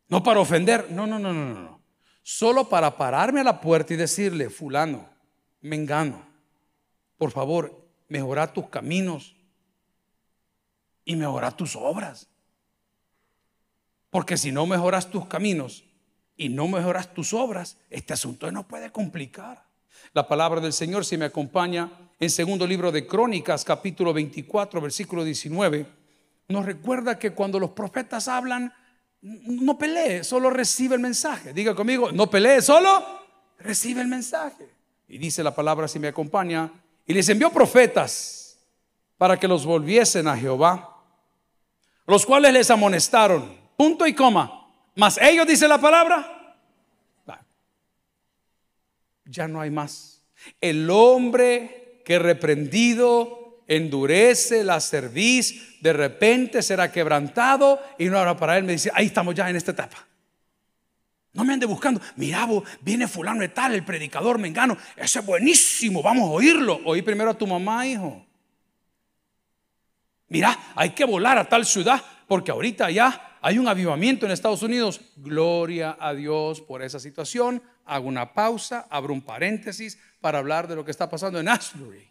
No 0.09 0.23
para 0.23 0.41
ofender, 0.41 0.91
no, 0.91 1.07
no, 1.07 1.19
no, 1.19 1.33
no, 1.33 1.55
no. 1.55 1.83
Solo 2.23 2.69
para 2.69 2.97
pararme 2.97 3.41
a 3.41 3.45
la 3.45 3.61
puerta 3.61 3.95
y 3.95 3.97
decirle, 3.97 4.51
fulano, 4.51 5.09
Mengano, 5.61 6.25
por 7.17 7.31
favor, 7.31 7.87
mejora 8.09 8.53
tus 8.53 8.69
caminos 8.69 9.37
y 11.05 11.17
mejora 11.17 11.51
tus 11.53 11.77
obras. 11.77 12.29
Porque 14.11 14.37
si 14.37 14.53
no 14.53 14.67
mejoras 14.67 15.11
tus 15.11 15.27
caminos 15.27 15.85
y 16.37 16.49
no 16.49 16.69
mejoras 16.69 17.15
tus 17.15 17.33
obras, 17.33 17.79
este 17.91 18.13
asunto 18.13 18.51
no 18.51 18.67
puede 18.67 18.91
complicar. 18.91 19.65
La 20.13 20.27
palabra 20.27 20.61
del 20.61 20.73
Señor, 20.73 21.05
si 21.05 21.17
me 21.17 21.25
acompaña, 21.25 21.91
en 22.21 22.31
segundo 22.31 22.67
libro 22.67 22.93
de 22.93 23.07
Crónicas, 23.07 23.65
capítulo 23.65 24.13
24, 24.13 24.81
versículo 24.81 25.25
19, 25.25 25.87
nos 26.49 26.65
recuerda 26.65 27.19
que 27.19 27.31
cuando 27.31 27.59
los 27.59 27.71
profetas 27.71 28.29
hablan, 28.29 28.73
no 29.23 29.79
pelee, 29.79 30.25
solo 30.25 30.51
recibe 30.51 30.97
el 30.97 31.01
mensaje. 31.01 31.53
Diga 31.53 31.75
conmigo, 31.75 32.13
no 32.13 32.29
pelee, 32.29 32.61
solo 32.61 33.05
recibe 33.59 34.03
el 34.03 34.09
mensaje. 34.09 34.69
Y 35.09 35.19
dice 35.19 35.43
la 35.43 35.55
palabra, 35.55 35.89
si 35.89 35.99
me 35.99 36.09
acompaña, 36.09 36.71
y 37.07 37.15
les 37.15 37.29
envió 37.29 37.51
profetas 37.51 38.59
para 39.19 39.39
que 39.39 39.49
los 39.49 39.65
volviesen 39.65 40.27
a 40.29 40.37
Jehová, 40.37 40.97
los 42.07 42.27
cuales 42.27 42.53
les 42.53 42.71
amonestaron, 42.71 43.57
punto 43.77 44.07
y 44.07 44.15
coma. 44.15 44.69
Mas 44.95 45.19
ellos, 45.19 45.47
dice 45.47 45.69
la 45.69 45.81
palabra, 45.81 46.42
ya 49.33 49.49
no 49.49 49.61
hay 49.61 49.71
más. 49.71 50.23
El 50.61 50.89
hombre 50.91 52.03
que 52.05 52.19
reprendido 52.19 53.63
endurece 53.67 54.65
la 54.65 54.81
cerviz, 54.81 55.81
de 55.81 55.93
repente 55.93 56.63
será 56.63 56.93
quebrantado 56.93 57.81
y 57.99 58.07
no 58.07 58.19
habrá 58.19 58.37
para 58.37 58.59
él. 58.59 58.65
Me 58.65 58.73
dice, 58.73 58.91
ahí 58.95 59.07
estamos 59.07 59.35
ya 59.35 59.49
en 59.49 59.57
esta 59.57 59.73
etapa. 59.73 60.07
No 61.33 61.45
me 61.45 61.55
ande 61.55 61.65
buscando. 61.65 62.01
Mira, 62.17 62.47
viene 62.83 63.09
fulano 63.09 63.41
de 63.41 63.49
tal, 63.49 63.75
el 63.75 63.85
predicador 63.85 64.39
mengano. 64.39 64.77
Ese 64.97 65.21
es 65.21 65.27
buenísimo, 65.27 66.03
vamos 66.03 66.29
a 66.29 66.33
oírlo. 66.33 66.81
Oí 66.85 67.01
primero 67.01 67.31
a 67.31 67.39
tu 67.39 67.47
mamá, 67.47 67.87
hijo. 67.87 68.27
Mira, 70.29 70.59
hay 70.75 70.91
que 70.91 71.05
volar 71.05 71.39
a 71.39 71.49
tal 71.49 71.65
ciudad 71.65 72.03
porque 72.27 72.51
ahorita 72.51 72.91
ya 72.91 73.39
hay 73.41 73.59
un 73.59 73.67
avivamiento 73.67 74.27
en 74.27 74.33
Estados 74.33 74.63
Unidos. 74.63 75.01
Gloria 75.17 75.97
a 75.99 76.13
Dios 76.15 76.61
por 76.61 76.83
esa 76.83 77.01
situación. 77.01 77.63
Hago 77.85 78.09
una 78.09 78.33
pausa, 78.33 78.87
abro 78.89 79.13
un 79.13 79.23
paréntesis 79.23 79.99
para 80.21 80.39
hablar 80.39 80.69
de 80.69 80.77
lo 80.77 80.85
que 80.85 80.91
está 80.91 81.09
pasando 81.09 81.41
en 81.41 81.49
Ashbury. 81.49 82.09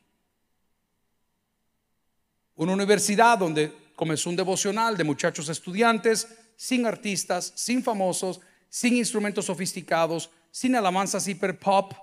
Una 2.55 2.73
universidad 2.73 3.37
donde 3.37 3.91
comenzó 3.95 4.29
un 4.29 4.35
devocional 4.35 4.97
de 4.97 5.03
muchachos 5.03 5.49
estudiantes, 5.49 6.27
sin 6.55 6.85
artistas, 6.85 7.53
sin 7.55 7.83
famosos, 7.83 8.41
sin 8.69 8.95
instrumentos 8.95 9.45
sofisticados, 9.45 10.29
sin 10.51 10.75
alabanzas 10.75 11.27
hiper 11.27 11.57
pop. 11.57 11.93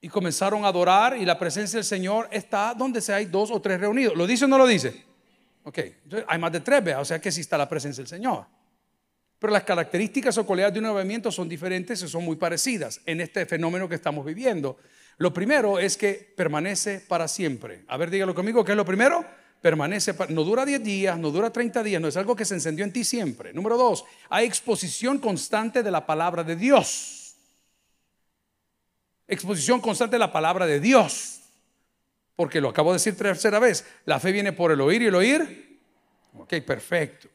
Y 0.00 0.08
comenzaron 0.08 0.64
a 0.64 0.68
adorar 0.68 1.16
y 1.16 1.24
la 1.24 1.38
presencia 1.38 1.78
del 1.78 1.84
Señor 1.84 2.28
está 2.30 2.72
donde 2.74 3.00
se 3.00 3.12
hay 3.12 3.24
dos 3.24 3.50
o 3.50 3.60
tres 3.60 3.80
reunidos. 3.80 4.16
¿Lo 4.16 4.26
dice 4.26 4.44
o 4.44 4.48
no 4.48 4.58
lo 4.58 4.66
dice? 4.66 5.04
Ok, 5.64 5.78
hay 6.26 6.38
más 6.38 6.52
de 6.52 6.60
tres, 6.60 6.96
o 6.96 7.04
sea 7.04 7.20
que 7.20 7.32
sí 7.32 7.40
está 7.40 7.58
la 7.58 7.68
presencia 7.68 8.02
del 8.02 8.08
Señor. 8.08 8.46
Pero 9.38 9.52
las 9.52 9.62
características 9.62 10.36
o 10.38 10.46
cualidades 10.46 10.74
de 10.74 10.80
un 10.80 10.86
movimiento 10.86 11.30
son 11.30 11.48
diferentes 11.48 12.02
y 12.02 12.08
son 12.08 12.24
muy 12.24 12.36
parecidas 12.36 13.00
en 13.06 13.20
este 13.20 13.46
fenómeno 13.46 13.88
que 13.88 13.94
estamos 13.94 14.24
viviendo. 14.24 14.78
Lo 15.18 15.32
primero 15.32 15.78
es 15.78 15.96
que 15.96 16.32
permanece 16.36 17.00
para 17.00 17.28
siempre. 17.28 17.84
A 17.88 17.96
ver, 17.96 18.10
dígalo 18.10 18.34
conmigo, 18.34 18.64
¿qué 18.64 18.72
es 18.72 18.76
lo 18.76 18.84
primero? 18.84 19.24
permanece, 19.60 20.14
no 20.28 20.44
dura 20.44 20.64
10 20.64 20.82
días, 20.82 21.18
no 21.18 21.30
dura 21.30 21.50
30 21.50 21.82
días, 21.82 22.00
no 22.00 22.08
es 22.08 22.16
algo 22.16 22.36
que 22.36 22.44
se 22.44 22.54
encendió 22.54 22.84
en 22.84 22.92
ti 22.92 23.04
siempre. 23.04 23.52
Número 23.52 23.76
dos, 23.76 24.04
hay 24.28 24.46
exposición 24.46 25.18
constante 25.18 25.82
de 25.82 25.90
la 25.90 26.06
palabra 26.06 26.44
de 26.44 26.56
Dios. 26.56 27.36
Exposición 29.26 29.80
constante 29.80 30.14
de 30.14 30.20
la 30.20 30.32
palabra 30.32 30.66
de 30.66 30.80
Dios. 30.80 31.40
Porque 32.36 32.60
lo 32.60 32.68
acabo 32.68 32.92
de 32.92 32.96
decir 32.96 33.16
tercera 33.16 33.58
vez, 33.58 33.84
la 34.04 34.20
fe 34.20 34.32
viene 34.32 34.52
por 34.52 34.70
el 34.70 34.80
oír 34.80 35.02
y 35.02 35.06
el 35.06 35.14
oír. 35.14 35.80
Ok, 36.34 36.54
perfecto. 36.64 37.28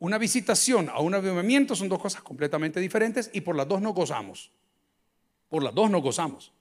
Una 0.00 0.16
visitación 0.16 0.88
a 0.88 0.98
un 1.00 1.14
avivamiento 1.14 1.76
son 1.76 1.88
dos 1.88 2.00
cosas 2.00 2.22
completamente 2.22 2.80
diferentes 2.80 3.30
y 3.34 3.42
por 3.42 3.54
las 3.54 3.68
dos 3.68 3.82
no 3.82 3.92
gozamos. 3.92 4.50
Por 5.48 5.62
las 5.62 5.74
dos 5.74 5.90
no 5.90 6.00
gozamos. 6.00 6.52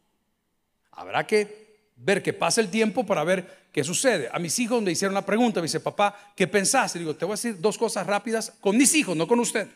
Habrá 0.91 1.25
que 1.25 1.69
ver 1.95 2.21
que 2.21 2.33
pasa 2.33 2.59
el 2.59 2.69
tiempo 2.69 3.05
para 3.05 3.23
ver 3.23 3.69
qué 3.71 3.81
sucede. 3.81 4.29
A 4.33 4.39
mis 4.39 4.59
hijos 4.59 4.83
me 4.83 4.91
hicieron 4.91 5.13
una 5.13 5.25
pregunta, 5.25 5.61
me 5.61 5.67
dice, 5.67 5.79
papá, 5.79 6.33
¿qué 6.35 6.47
pensaste? 6.47 6.99
Digo, 6.99 7.15
te 7.15 7.23
voy 7.23 7.33
a 7.33 7.35
decir 7.35 7.61
dos 7.61 7.77
cosas 7.77 8.05
rápidas 8.05 8.53
con 8.59 8.75
mis 8.75 8.93
hijos, 8.93 9.15
no 9.15 9.25
con 9.25 9.39
usted. 9.39 9.69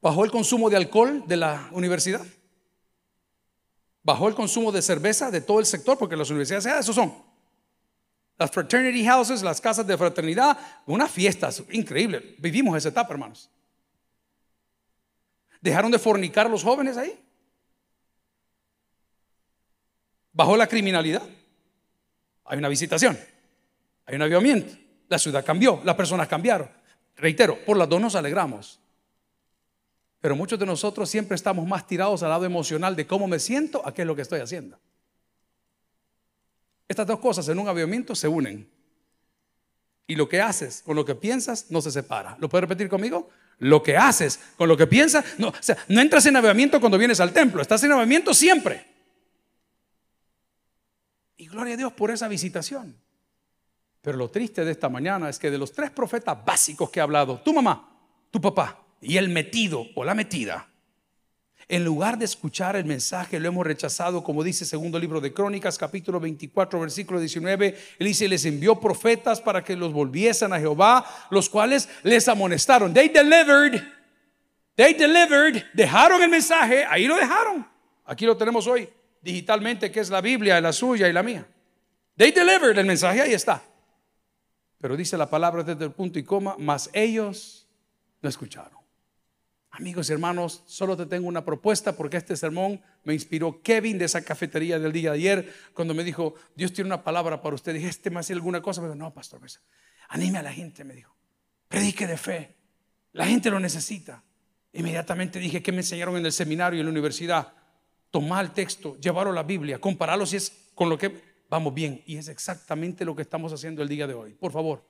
¿Bajó 0.00 0.24
el 0.24 0.30
consumo 0.30 0.70
de 0.70 0.76
alcohol 0.76 1.24
de 1.26 1.36
la 1.36 1.68
universidad? 1.72 2.24
¿Bajó 4.02 4.28
el 4.28 4.34
consumo 4.34 4.72
de 4.72 4.80
cerveza 4.80 5.30
de 5.30 5.42
todo 5.42 5.60
el 5.60 5.66
sector? 5.66 5.98
Porque 5.98 6.16
las 6.16 6.30
universidades, 6.30 6.66
ah, 6.66 6.78
eso 6.78 6.94
son. 6.94 7.31
Las 8.42 8.50
fraternity 8.50 9.04
houses, 9.04 9.40
las 9.40 9.60
casas 9.60 9.86
de 9.86 9.96
fraternidad, 9.96 10.58
una 10.86 11.06
fiesta 11.06 11.48
increíble. 11.70 12.34
Vivimos 12.38 12.76
esa 12.76 12.88
etapa, 12.88 13.12
hermanos. 13.12 13.48
¿Dejaron 15.60 15.92
de 15.92 15.98
fornicar 16.00 16.50
los 16.50 16.64
jóvenes 16.64 16.96
ahí? 16.96 17.16
bajó 20.32 20.56
la 20.56 20.66
criminalidad. 20.66 21.22
Hay 22.46 22.58
una 22.58 22.68
visitación, 22.68 23.16
hay 24.06 24.16
un 24.16 24.22
avivamiento. 24.22 24.76
La 25.08 25.20
ciudad 25.20 25.44
cambió, 25.44 25.80
las 25.84 25.94
personas 25.94 26.26
cambiaron. 26.26 26.68
Reitero, 27.14 27.64
por 27.64 27.76
las 27.76 27.88
dos 27.88 28.00
nos 28.00 28.16
alegramos. 28.16 28.80
Pero 30.20 30.34
muchos 30.34 30.58
de 30.58 30.66
nosotros 30.66 31.08
siempre 31.08 31.36
estamos 31.36 31.64
más 31.64 31.86
tirados 31.86 32.24
al 32.24 32.30
lado 32.30 32.44
emocional 32.44 32.96
de 32.96 33.06
cómo 33.06 33.28
me 33.28 33.38
siento 33.38 33.86
a 33.86 33.94
qué 33.94 34.02
es 34.02 34.06
lo 34.06 34.16
que 34.16 34.22
estoy 34.22 34.40
haciendo. 34.40 34.80
Estas 36.92 37.06
dos 37.06 37.20
cosas 37.20 37.48
en 37.48 37.58
un 37.58 37.66
avivamiento 37.66 38.14
se 38.14 38.28
unen. 38.28 38.68
Y 40.06 40.14
lo 40.14 40.28
que 40.28 40.42
haces 40.42 40.82
con 40.84 40.94
lo 40.94 41.06
que 41.06 41.14
piensas 41.14 41.70
no 41.70 41.80
se 41.80 41.90
separa. 41.90 42.36
¿Lo 42.38 42.50
puedes 42.50 42.68
repetir 42.68 42.90
conmigo? 42.90 43.30
Lo 43.60 43.82
que 43.82 43.96
haces 43.96 44.38
con 44.58 44.68
lo 44.68 44.76
que 44.76 44.86
piensas, 44.86 45.24
no, 45.38 45.48
o 45.48 45.54
sea, 45.58 45.78
no 45.88 46.02
entras 46.02 46.26
en 46.26 46.36
avivamiento 46.36 46.80
cuando 46.80 46.98
vienes 46.98 47.18
al 47.20 47.32
templo, 47.32 47.62
estás 47.62 47.82
en 47.84 47.92
avivamiento 47.92 48.34
siempre. 48.34 48.84
Y 51.38 51.46
gloria 51.46 51.72
a 51.72 51.76
Dios 51.78 51.94
por 51.94 52.10
esa 52.10 52.28
visitación. 52.28 52.94
Pero 54.02 54.18
lo 54.18 54.30
triste 54.30 54.62
de 54.62 54.72
esta 54.72 54.90
mañana 54.90 55.30
es 55.30 55.38
que 55.38 55.50
de 55.50 55.56
los 55.56 55.72
tres 55.72 55.90
profetas 55.90 56.44
básicos 56.44 56.90
que 56.90 57.00
he 57.00 57.02
hablado, 57.02 57.40
tu 57.40 57.54
mamá, 57.54 57.88
tu 58.30 58.38
papá 58.38 58.84
y 59.00 59.16
el 59.16 59.30
metido 59.30 59.86
o 59.94 60.04
la 60.04 60.14
metida, 60.14 60.68
en 61.68 61.84
lugar 61.84 62.18
de 62.18 62.24
escuchar 62.24 62.76
el 62.76 62.84
mensaje, 62.84 63.38
lo 63.38 63.48
hemos 63.48 63.66
rechazado, 63.66 64.22
como 64.22 64.42
dice 64.42 64.64
segundo 64.64 64.98
libro 64.98 65.20
de 65.20 65.32
Crónicas, 65.32 65.78
capítulo 65.78 66.20
24, 66.20 66.80
versículo 66.80 67.20
19. 67.20 67.78
Él 67.98 68.06
dice, 68.06 68.28
les 68.28 68.44
envió 68.44 68.80
profetas 68.80 69.40
para 69.40 69.62
que 69.62 69.76
los 69.76 69.92
volviesen 69.92 70.52
a 70.52 70.58
Jehová, 70.58 71.04
los 71.30 71.48
cuales 71.48 71.88
les 72.02 72.28
amonestaron. 72.28 72.92
They 72.92 73.08
delivered, 73.08 73.82
they 74.74 74.94
delivered, 74.94 75.64
dejaron 75.72 76.22
el 76.22 76.28
mensaje, 76.28 76.84
ahí 76.84 77.06
lo 77.06 77.16
dejaron. 77.16 77.66
Aquí 78.04 78.26
lo 78.26 78.36
tenemos 78.36 78.66
hoy 78.66 78.88
digitalmente, 79.22 79.90
que 79.90 80.00
es 80.00 80.10
la 80.10 80.20
Biblia, 80.20 80.60
la 80.60 80.72
suya 80.72 81.08
y 81.08 81.12
la 81.12 81.22
mía. 81.22 81.46
They 82.16 82.32
delivered 82.32 82.76
el 82.76 82.86
mensaje, 82.86 83.22
ahí 83.22 83.32
está. 83.32 83.62
Pero 84.78 84.96
dice 84.96 85.16
la 85.16 85.30
palabra 85.30 85.62
desde 85.62 85.84
el 85.84 85.92
punto 85.92 86.18
y 86.18 86.24
coma, 86.24 86.56
mas 86.58 86.90
ellos 86.92 87.68
no 88.20 88.28
escucharon. 88.28 88.81
Amigos 89.72 90.08
y 90.08 90.12
hermanos, 90.12 90.62
solo 90.66 90.96
te 90.96 91.06
tengo 91.06 91.26
una 91.26 91.44
propuesta 91.44 91.96
porque 91.96 92.18
este 92.18 92.36
sermón 92.36 92.80
me 93.04 93.14
inspiró 93.14 93.62
Kevin 93.62 93.98
de 93.98 94.04
esa 94.04 94.22
cafetería 94.22 94.78
del 94.78 94.92
día 94.92 95.10
de 95.10 95.16
ayer 95.16 95.54
cuando 95.74 95.94
me 95.94 96.04
dijo, 96.04 96.34
Dios 96.54 96.72
tiene 96.72 96.88
una 96.88 97.02
palabra 97.02 97.42
para 97.42 97.54
usted. 97.54 97.74
Dije, 97.74 97.88
¿este 97.88 98.10
me 98.10 98.20
hace 98.20 98.34
alguna 98.34 98.60
cosa? 98.62 98.80
Me 98.82 98.88
dijo, 98.88 98.96
no, 98.96 99.12
pastor, 99.12 99.40
anime 100.08 100.38
a 100.38 100.42
la 100.42 100.52
gente, 100.52 100.84
me 100.84 100.94
dijo. 100.94 101.14
Predique 101.68 102.06
de 102.06 102.16
fe. 102.16 102.54
La 103.12 103.26
gente 103.26 103.50
lo 103.50 103.58
necesita. 103.58 104.22
Inmediatamente 104.74 105.38
dije, 105.38 105.62
¿qué 105.62 105.72
me 105.72 105.78
enseñaron 105.78 106.16
en 106.16 106.26
el 106.26 106.32
seminario 106.32 106.76
y 106.76 106.80
en 106.80 106.86
la 106.86 106.92
universidad? 106.92 107.52
tomar 108.12 108.44
el 108.44 108.50
texto, 108.52 108.96
llevarlo 109.00 109.32
a 109.32 109.34
la 109.34 109.42
Biblia, 109.42 109.80
compararlo 109.80 110.26
si 110.26 110.36
es 110.36 110.70
con 110.74 110.88
lo 110.88 110.96
que 110.96 111.12
vamos 111.48 111.74
bien. 111.74 112.02
Y 112.06 112.18
es 112.18 112.28
exactamente 112.28 113.04
lo 113.04 113.16
que 113.16 113.22
estamos 113.22 113.52
haciendo 113.52 113.82
el 113.82 113.88
día 113.88 114.06
de 114.06 114.14
hoy. 114.14 114.34
Por 114.34 114.52
favor, 114.52 114.84